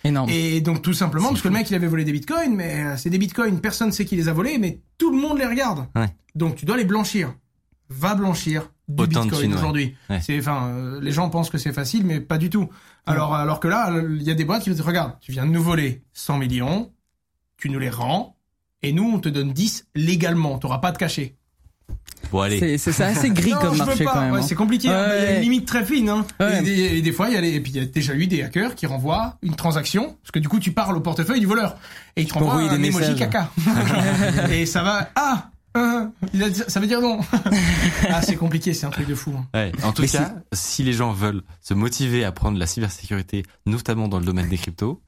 [0.03, 0.29] Énorme.
[0.29, 2.97] Et donc tout simplement parce que le mec il avait volé des bitcoins, mais euh,
[2.97, 5.45] c'est des bitcoins, personne ne sait qui les a volés, mais tout le monde les
[5.45, 5.86] regarde.
[5.95, 6.09] Ouais.
[6.36, 7.33] Donc tu dois les blanchir.
[7.89, 9.95] Va blanchir du Autant de bitcoin aujourd'hui.
[10.09, 10.19] Ouais.
[10.21, 12.67] C'est, enfin, euh, les gens pensent que c'est facile, mais pas du tout.
[13.05, 15.45] Alors, alors que là, il y a des boîtes qui vont dire, regarde, tu viens
[15.45, 16.91] de nous voler 100 millions,
[17.57, 18.36] tu nous les rends,
[18.83, 21.35] et nous on te donne 10 légalement, t'auras pas de cachet.
[22.31, 22.57] Bon, allez.
[22.57, 24.13] C'est, c'est, c'est assez gris Non, comme je veux marché pas.
[24.13, 24.31] quand même.
[24.33, 24.43] Ouais, hein.
[24.47, 24.87] c'est compliqué.
[24.89, 26.09] hein, mais Il y a une limite très fine.
[26.09, 26.25] Hein.
[26.39, 26.59] Ouais.
[26.59, 28.15] Et, des, et des fois, il y a les, et puis il y a déjà
[28.15, 31.41] eu des hackers qui renvoient une transaction parce que du coup, tu parles au portefeuille
[31.41, 31.75] du voleur
[32.15, 33.51] et il te renvoie un des emoji caca.
[34.51, 35.09] et ça va.
[35.15, 35.49] Ah,
[36.33, 37.19] Il a dit- ça veut dire non.
[38.09, 39.33] ah, c'est compliqué, c'est un truc de fou.
[39.38, 39.45] hein.
[39.53, 39.71] Ouais.
[39.83, 44.07] En tout Mais cas, si les gens veulent se motiver à prendre la cybersécurité, notamment
[44.07, 45.01] dans le domaine des cryptos,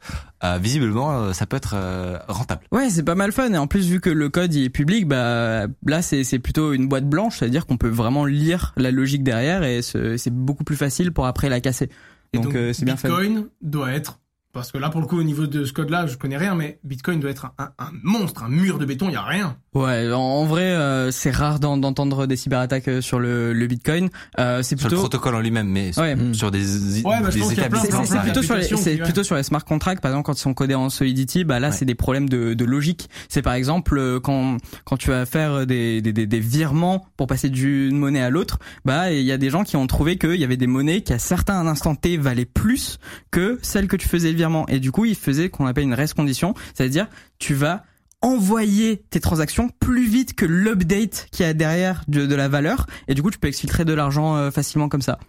[0.44, 2.62] euh, visiblement, euh, ça peut être euh, rentable.
[2.72, 3.52] Ouais, c'est pas mal fun.
[3.54, 6.88] Et en plus, vu que le code il est public, bah là c'est plutôt une
[6.88, 10.76] boîte blanche, c'est-à-dire qu'on peut vraiment lire la logique derrière et ce- c'est beaucoup plus
[10.78, 11.90] facile pour après la casser.
[12.34, 13.08] Et Donc, euh, c'est bien fait.
[13.08, 14.20] Bitcoin doit être,
[14.52, 16.80] parce que là pour le coup au niveau de ce code-là, je connais rien, mais
[16.84, 19.58] Bitcoin doit être un, un monstre, un mur de béton, il y a rien.
[19.76, 23.68] Ouais, en, en vrai, euh, c'est rare d'en- d'entendre des cyberattaques euh, sur le, le
[23.68, 24.10] Bitcoin.
[24.40, 26.16] Euh, c'est Sur le plutôt protocole en lui-même, mais Ouais.
[26.32, 28.06] sur des, Ouais, bah, des établissements.
[28.06, 30.54] c'est plutôt sur les, qui- plutôt sur les smart contracts, par exemple, quand ils sont
[30.54, 31.74] codés en Solidity, bah là, Ouais.
[31.76, 33.10] c'est des problèmes de, de logique.
[33.28, 37.28] C'est par exemple euh, quand quand tu vas faire des, des, des, des virements pour
[37.28, 40.36] passer d'une monnaie à l'autre, bah il y a des gens qui ont trouvé qu'il
[40.40, 42.98] y avait des monnaies qui à certains instants T valaient plus
[43.30, 44.66] que celles que tu faisais le virement.
[44.70, 47.08] Et du coup, ils faisaient qu'on appelle une rest condition, c'est-à-dire
[47.40, 47.84] tu vas
[48.26, 52.88] envoyer tes transactions plus vite que l'update qu'il y a derrière de, de la valeur
[53.08, 55.20] et du coup tu peux exfiltrer de l'argent euh, facilement comme ça.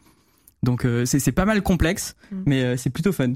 [0.62, 2.42] Donc euh, c'est c'est pas mal complexe, Mm.
[2.46, 3.34] mais euh, c'est plutôt fun.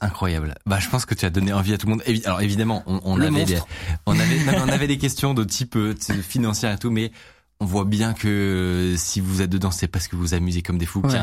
[0.00, 0.54] Incroyable.
[0.64, 2.02] Bah, je pense que tu as donné envie à tout le monde.
[2.24, 3.58] Alors évidemment, on, on Le avait des,
[4.06, 7.12] on avait, non, on avait des questions de type euh, financière et tout, mais
[7.60, 10.62] on voit bien que euh, si vous êtes dedans, c'est parce que vous vous amusez
[10.62, 11.00] comme des fous.
[11.02, 11.18] Ouais.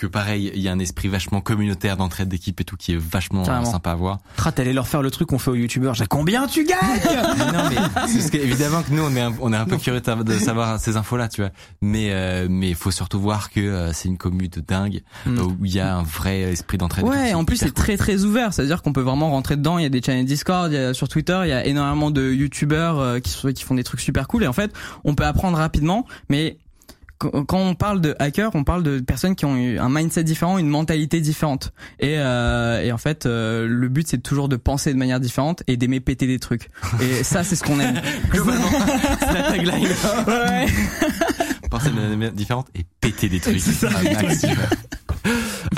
[0.00, 2.96] Que pareil, il y a un esprit vachement communautaire d'entraide d'équipe et tout qui est
[2.96, 3.70] vachement euh, Carrément.
[3.70, 4.18] sympa à voir.
[4.44, 5.94] Ah, t'allais leur faire le truc qu'on fait aux youtubeurs.
[5.94, 6.80] J'ai combien tu gagnes
[7.52, 10.00] non, mais c'est que, évidemment que nous, on est un, on est un peu curieux
[10.00, 11.50] de savoir ces infos-là, tu vois.
[11.82, 15.38] Mais euh, mais il faut surtout voir que euh, c'est une commune de dingue Mm.
[15.38, 17.04] euh, où il y a un vrai esprit d'entraide.
[17.04, 17.74] Ouais, en plus c'est cool.
[17.74, 19.78] très très ouvert, c'est-à-dire qu'on peut vraiment rentrer dedans.
[19.78, 22.10] Il y a des channels Discord, il y a sur Twitter, il y a énormément
[22.10, 24.44] de youtubeurs euh, qui sont, qui font des trucs super cool.
[24.44, 24.72] Et en fait,
[25.04, 26.56] on peut apprendre rapidement, mais
[27.20, 30.58] quand on parle de hackers, on parle de personnes qui ont eu un mindset différent,
[30.58, 31.72] une mentalité différente.
[31.98, 35.62] Et, euh, et en fait, euh, le but c'est toujours de penser de manière différente
[35.66, 36.70] et d'aimer péter des trucs.
[37.00, 38.00] Et ça, c'est ce qu'on aime.
[38.30, 38.70] Globalement,
[39.20, 39.88] c'est la tagline.
[40.26, 40.66] Ouais.
[41.70, 43.62] Penser de manière différente et péter des trucs.
[43.84, 45.28] Ah.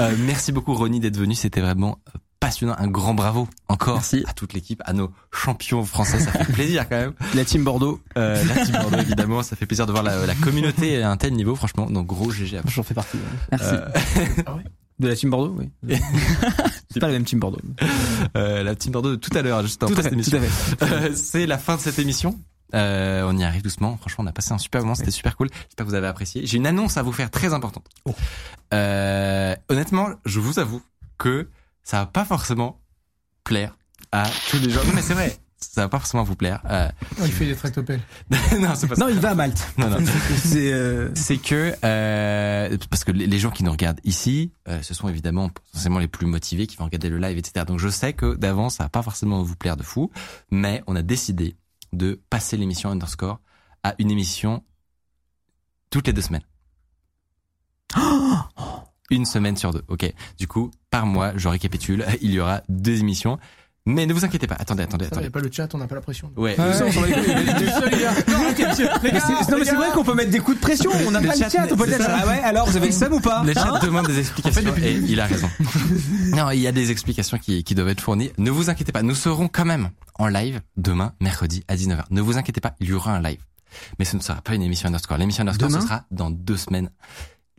[0.00, 1.98] Euh, merci beaucoup Ronnie d'être venu, c'était vraiment
[2.46, 2.74] passionnant.
[2.78, 4.24] Un grand bravo encore Merci.
[4.26, 7.12] à toute l'équipe, à nos champions français, ça fait plaisir quand même.
[7.34, 8.00] La team Bordeaux.
[8.16, 11.16] Euh, la team Bordeaux évidemment, ça fait plaisir de voir la, la communauté à un
[11.16, 11.86] tel niveau, franchement.
[11.90, 12.58] Donc gros GG.
[12.58, 12.70] à vous.
[12.70, 13.18] J'en fais partie.
[13.50, 13.66] Merci.
[13.72, 13.88] Euh,
[14.98, 15.70] De la team Bordeaux, oui.
[16.90, 17.58] C'est pas la même team Bordeaux.
[18.36, 20.38] euh, la team Bordeaux de tout à l'heure, juste en Tout à cette émission.
[20.82, 22.38] Euh, c'est la fin de cette émission.
[22.74, 23.96] Euh, on y arrive doucement.
[23.98, 24.94] Franchement, on a passé un super moment.
[24.94, 25.48] C'était super cool.
[25.68, 26.46] J'espère que vous avez apprécié.
[26.46, 27.86] J'ai une annonce à vous faire très importante.
[28.04, 28.14] Oh.
[28.74, 30.82] Euh, honnêtement, je vous avoue
[31.18, 31.48] que
[31.82, 32.80] ça va pas forcément
[33.44, 33.76] plaire
[34.12, 34.84] à tous les gens.
[34.84, 35.36] Non, mais c'est vrai.
[35.58, 36.60] Ça va pas forcément vous plaire.
[36.68, 36.88] Euh,
[37.20, 38.00] Oh, il fait des tractopelles.
[38.30, 39.04] non, c'est pas ça.
[39.04, 39.64] Non, il va à Malte.
[39.78, 39.98] Non, non.
[40.36, 44.92] C'est euh, C'est que euh, parce que les gens qui nous regardent ici, euh, ce
[44.92, 47.64] sont évidemment potentiellement les plus motivés qui vont regarder le live, etc.
[47.64, 50.10] Donc je sais que d'avance ça va pas forcément vous plaire de fou,
[50.50, 51.56] mais on a décidé
[51.92, 53.38] de passer l'émission underscore
[53.84, 54.64] à une émission
[55.90, 56.42] toutes les deux semaines.
[59.12, 60.12] Une semaine sur deux, ok?
[60.38, 63.38] Du coup, par mois, je récapitule, il y aura deux émissions.
[63.84, 65.26] Mais ne vous inquiétez pas, attendez, attendez, Ça, il n'y attendez.
[65.26, 66.30] a pas le chat, on n'a pas la pression.
[66.36, 66.54] Ouais.
[66.56, 66.84] Mais c'est-
[69.50, 70.90] Non mais c'est vrai qu'on peut mettre des coups de pression.
[71.06, 71.66] On n'a Le pas chat, le chat.
[71.72, 72.18] On peut dire ça.
[72.22, 73.42] ah ouais alors vous avez le seum ou pas?
[73.44, 75.48] Le chat Hein demande des explications et il a raison.
[76.36, 78.30] non, il y a des explications qui, qui doivent être fournies.
[78.38, 82.04] Ne vous inquiétez pas, nous serons quand même en live demain, mercredi à 19h.
[82.10, 83.40] Ne vous inquiétez pas, il y aura un live.
[83.98, 85.16] Mais ce ne sera pas une émission underscore.
[85.16, 85.80] L'émission underscore, Demain?
[85.80, 86.90] ce sera dans deux semaines.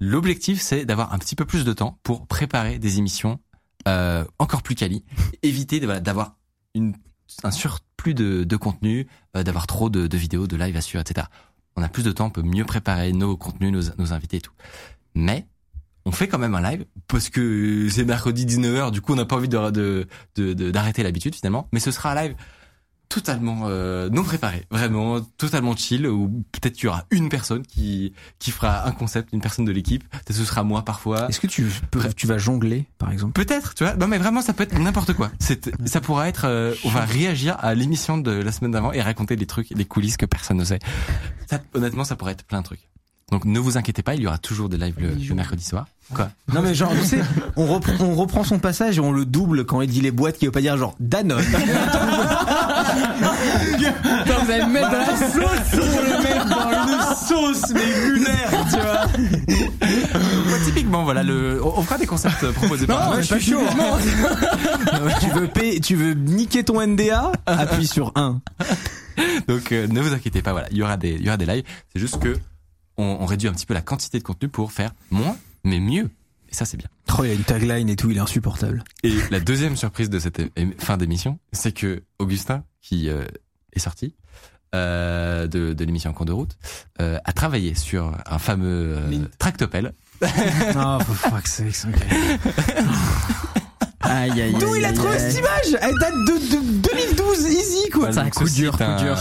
[0.06, 3.40] L'objectif, c'est d'avoir un petit peu plus de temps pour préparer des émissions
[3.88, 5.06] euh, encore plus quali.
[5.44, 6.36] Éviter voilà, d'avoir
[6.76, 6.94] une,
[7.44, 11.00] un surplus de, de contenu, euh, d'avoir trop de, de vidéos, de live à suivre,
[11.02, 11.28] etc.
[11.78, 14.42] On a plus de temps, on peut mieux préparer nos contenus, nos, nos invités et
[14.42, 14.52] tout.
[15.16, 15.48] Mais
[16.06, 19.24] on fait quand même un live parce que c'est mercredi 19h, du coup on n'a
[19.26, 21.70] pas envie de de- de- de- d'arrêter l'habitude finalement.
[21.72, 22.36] Mais ce sera un live
[23.14, 26.08] totalement euh, non préparé, vraiment totalement chill.
[26.08, 29.72] Où peut-être qu'il y aura une personne qui qui fera un concept, une personne de
[29.72, 30.04] l'équipe.
[30.10, 31.30] Peut-être ce sera moi parfois.
[31.30, 33.34] Est-ce que tu peux, tu vas jongler par exemple?
[33.34, 33.96] Peut-être, tu vois.
[33.96, 35.32] Non, mais vraiment, ça peut être n'importe quoi.
[35.40, 39.02] C'est, ça pourra être, euh, on va réagir à l'émission de la semaine d'avant et
[39.02, 40.80] raconter les trucs, les coulisses que personne ne sait.
[41.48, 42.90] Ça, honnêtement, ça pourrait être plein de trucs.
[43.32, 45.86] Donc, ne vous inquiétez pas, il y aura toujours des lives le, le mercredi soir.
[46.14, 47.22] Quoi Non mais genre tu sais
[47.56, 50.38] on reprend, on reprend son passage et on le double quand il dit les boîtes
[50.38, 51.42] qui veut pas dire genre Danone.
[51.44, 51.64] Putain,
[54.44, 58.52] vous allez me mettre dans la sauce pour le mettre dans une sauce mais lunaire,
[58.70, 59.08] tu vois.
[60.48, 63.62] Moi, Typiquement, voilà, le, on, on fera des concepts proposés par Non, je suis chaud.
[65.22, 68.42] tu veux payer, tu veux niquer ton NDA Appuie sur 1.
[69.48, 71.46] Donc, euh, ne vous inquiétez pas, voilà, il y aura des, il y aura des
[71.46, 71.64] lives.
[71.94, 72.36] C'est juste que
[72.98, 76.10] on, on réduit un petit peu la quantité de contenu pour faire moins, mais mieux.
[76.50, 76.88] Et ça, c'est bien.
[77.18, 78.84] Oh, il y a une tagline et tout, il est insupportable.
[79.04, 80.42] Et la deuxième surprise de cette
[80.80, 83.26] fin d'émission, c'est que Augustin, qui euh,
[83.74, 84.16] est sorti,
[84.76, 86.58] euh, de, de l'émission En cours de route,
[87.02, 89.94] euh, a travaillé sur un fameux euh, tractopelle.
[90.76, 92.04] Ah, for fuck's sake, ok.
[94.16, 95.20] Aïe, aïe, D'où aïe, il a trouvé aïe.
[95.20, 98.12] cette image Elle date de, de 2012, easy quoi.
[98.12, 99.18] C'est un coup dur, un- coup dur.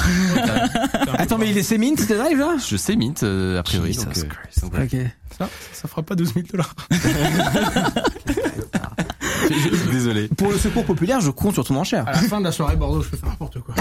[1.18, 3.92] Attends, mais il est c'est mint, c'était live là Je sais Mint, euh, a priori.
[3.94, 4.60] Jesus donc, euh, Christ.
[4.62, 4.84] donc voilà.
[4.86, 4.96] Ok.
[5.38, 6.74] Ça, ça fera pas 12 000 dollars.
[9.90, 10.28] Désolé.
[10.28, 12.06] Pour le secours populaire, je compte sur ton enchère.
[12.08, 13.74] À la fin de la soirée Bordeaux, je peux faire n'importe quoi.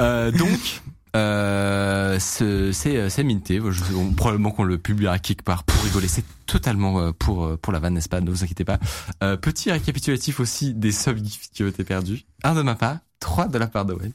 [0.00, 0.82] Euh, donc,
[1.16, 3.60] euh, ce- c'est euh, c'est minté.
[3.70, 6.08] Je- on- probablement qu'on le publiera quelque part pour rigoler.
[6.08, 8.20] C'est totalement euh, pour euh, pour la vanne, n'est-ce pas?
[8.20, 8.78] Ne vous inquiétez pas.
[9.22, 12.24] Euh, petit récapitulatif aussi des subgifts qui ont été perdus.
[12.44, 14.12] Un de ma part, trois de la part de Wayne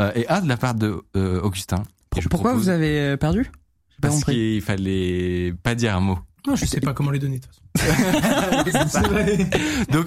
[0.00, 1.82] euh, et un de la part de euh, Augustin.
[2.10, 3.44] Pourquoi propose- vous avez perdu?
[3.44, 6.18] J'ai pas Parce qu'il fallait pas dire un mot.
[6.46, 9.02] Non, je sais pas comment les donner de toute façon.
[9.92, 10.06] Donc,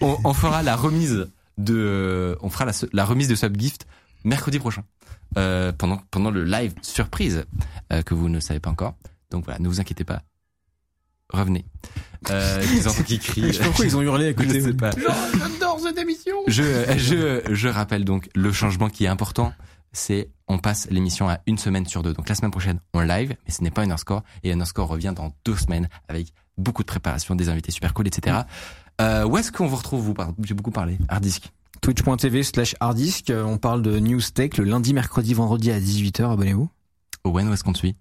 [0.00, 1.28] on, on- on fera la remise
[1.58, 3.86] de, on fera la, la remise de subgift
[4.24, 4.84] mercredi prochain,
[5.36, 7.44] euh, pendant pendant le live surprise
[7.92, 8.94] euh, que vous ne savez pas encore.
[9.30, 10.22] Donc voilà, ne vous inquiétez pas.
[11.32, 11.64] Revenez.
[12.30, 13.48] Euh, je entends qui crient.
[13.48, 14.60] Je sais pas pourquoi ils ont hurlé à côté.
[14.60, 14.90] Je sais pas.
[14.90, 16.36] J'adore cette émission.
[16.46, 16.62] Je,
[16.96, 19.52] je, je rappelle donc le changement qui est important,
[19.92, 22.12] c'est on passe l'émission à une semaine sur deux.
[22.12, 24.22] Donc la semaine prochaine, on live, mais ce n'est pas Underscore.
[24.42, 28.38] Et Underscore revient dans deux semaines avec beaucoup de préparation, des invités super cool, etc.
[29.00, 30.14] Euh, où est-ce qu'on vous retrouve, vous?
[30.14, 30.98] Pardon, J'ai beaucoup parlé.
[31.08, 31.52] Hardisk.
[31.80, 33.30] Twitch.tv slash harddisk.
[33.30, 36.32] euh, On parle de news tech le lundi, mercredi, vendredi à 18h.
[36.32, 36.68] Abonnez-vous.
[37.24, 37.96] Owen, où est-ce qu'on te suit?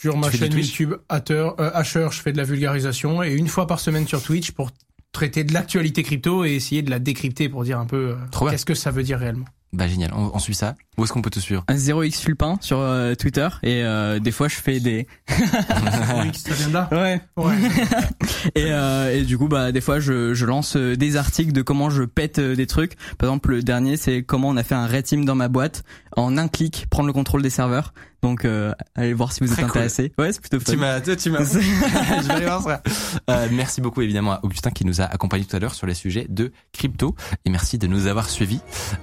[0.00, 3.66] Sur ma chaîne YouTube Hatter, euh, Asher, je fais de la vulgarisation et une fois
[3.66, 4.70] par semaine sur Twitch pour
[5.12, 8.64] traiter de l'actualité crypto et essayer de la décrypter pour dire un peu euh, qu'est-ce
[8.66, 9.46] que ça veut dire réellement.
[9.72, 10.76] Bah génial, on, on suit ça.
[10.98, 11.64] Où est-ce qu'on peut te suivre?
[11.70, 16.68] 0x Fulpin sur euh, Twitter et euh, des fois je fais des Oui, ça vient
[16.68, 16.88] de là?
[16.92, 17.54] ouais Ouais.
[18.54, 21.62] et, euh, et du coup bah des fois je, je lance euh, des articles de
[21.62, 24.74] comment je pète euh, des trucs par exemple le dernier c'est comment on a fait
[24.74, 25.84] un red team dans ma boîte
[26.16, 29.62] en un clic prendre le contrôle des serveurs donc euh, allez voir si vous Très
[29.62, 29.78] êtes cool.
[29.82, 31.44] intéressé ouais c'est plutôt fun Tu m'as, tu tu m'as.
[31.44, 32.82] je vais aller voir ça.
[33.30, 35.94] Euh, merci beaucoup évidemment à Augustin qui nous a accompagnés tout à l'heure sur les
[35.94, 38.58] sujets de crypto et merci de nous avoir suivis.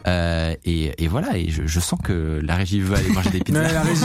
[0.08, 3.39] Euh, et, et voilà, et je, je sens que la régie veut aller manger des
[3.39, 3.60] pizzas.
[3.62, 4.02] Ouais, la régie,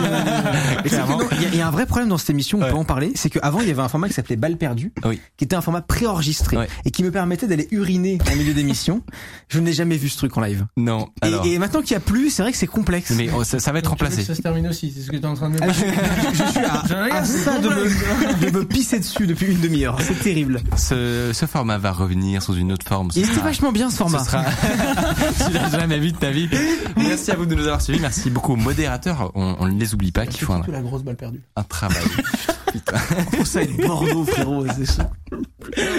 [0.87, 2.71] Il y, a- il y a un vrai problème dans cette émission, on Ouais.
[2.71, 5.21] peut en parler, c'est qu'avant il y avait un format qui s'appelait Balle perdue, Oui.
[5.37, 6.69] qui était un format préenregistré Ouais.
[6.85, 9.03] et qui me permettait d'aller uriner en milieu d'émission.
[9.49, 10.67] Je n'ai jamais vu ce truc en live.
[10.77, 11.47] Non, Et- alors.
[11.47, 13.11] Et, maintenant qu'il y a plus, c'est vrai que c'est complexe.
[13.17, 14.23] mais oh, ça, ça va être Donc, remplacé.
[14.23, 15.75] Ça se termine aussi, c'est ce que tu es en train de me Ah, dire.
[15.75, 19.61] je, je- je suis à, à ça de me, de me pisser dessus depuis une
[19.61, 19.97] demi-heure.
[20.01, 20.61] C'est terrible.
[20.77, 23.11] Ce, ce format va revenir sous une autre forme.
[23.17, 24.19] Il était vachement bien ce format.
[24.21, 24.45] Ce sera...
[25.47, 26.49] tu l'as jamais vu de ta vie.
[26.97, 28.01] Merci à vous de nous avoir suivis.
[28.01, 29.31] Merci beaucoup aux modérateurs.
[29.35, 31.41] On, ne les oublie pas, qui font un, la grosse balle perdue.
[31.57, 32.03] un travail.
[32.73, 32.99] Putain.
[33.37, 34.65] Pour ça être Bordeaux, frérot.
[34.79, 35.11] c'est ça.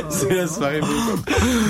[0.10, 0.79] C'est la soirée.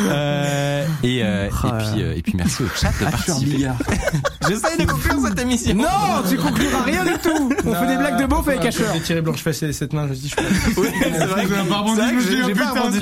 [0.09, 3.67] Euh, et, euh, et puis euh, et puis merci au chat de participer.
[4.47, 5.73] J'essaye de conclure cette émission.
[5.75, 5.87] Non,
[6.29, 7.51] tu concluras rien du tout.
[7.65, 8.83] On fait des blagues de beauf avec Asher.
[8.93, 10.35] J'ai tiré Blanche-Fesse et cette main, je dis, je
[10.75, 10.81] peux.
[10.81, 12.99] Oui, c'est vrai que J'ai pas rebondi, suis j'ai- pas rebondi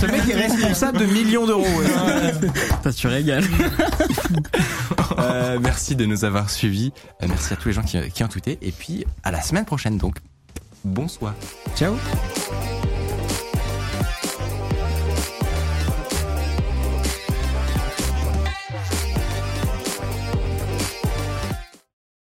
[0.00, 1.62] Ce mec est responsable de millions d'euros.
[1.62, 2.48] ouais.
[2.82, 3.44] ça tu régales
[5.18, 6.92] Euh, merci de nous avoir suivis.
[7.22, 8.58] Euh, merci à tous les gens qui, qui ont tweeté.
[8.62, 10.16] Et puis à la semaine prochaine donc.
[10.84, 11.34] Bonsoir.
[11.76, 11.96] Ciao.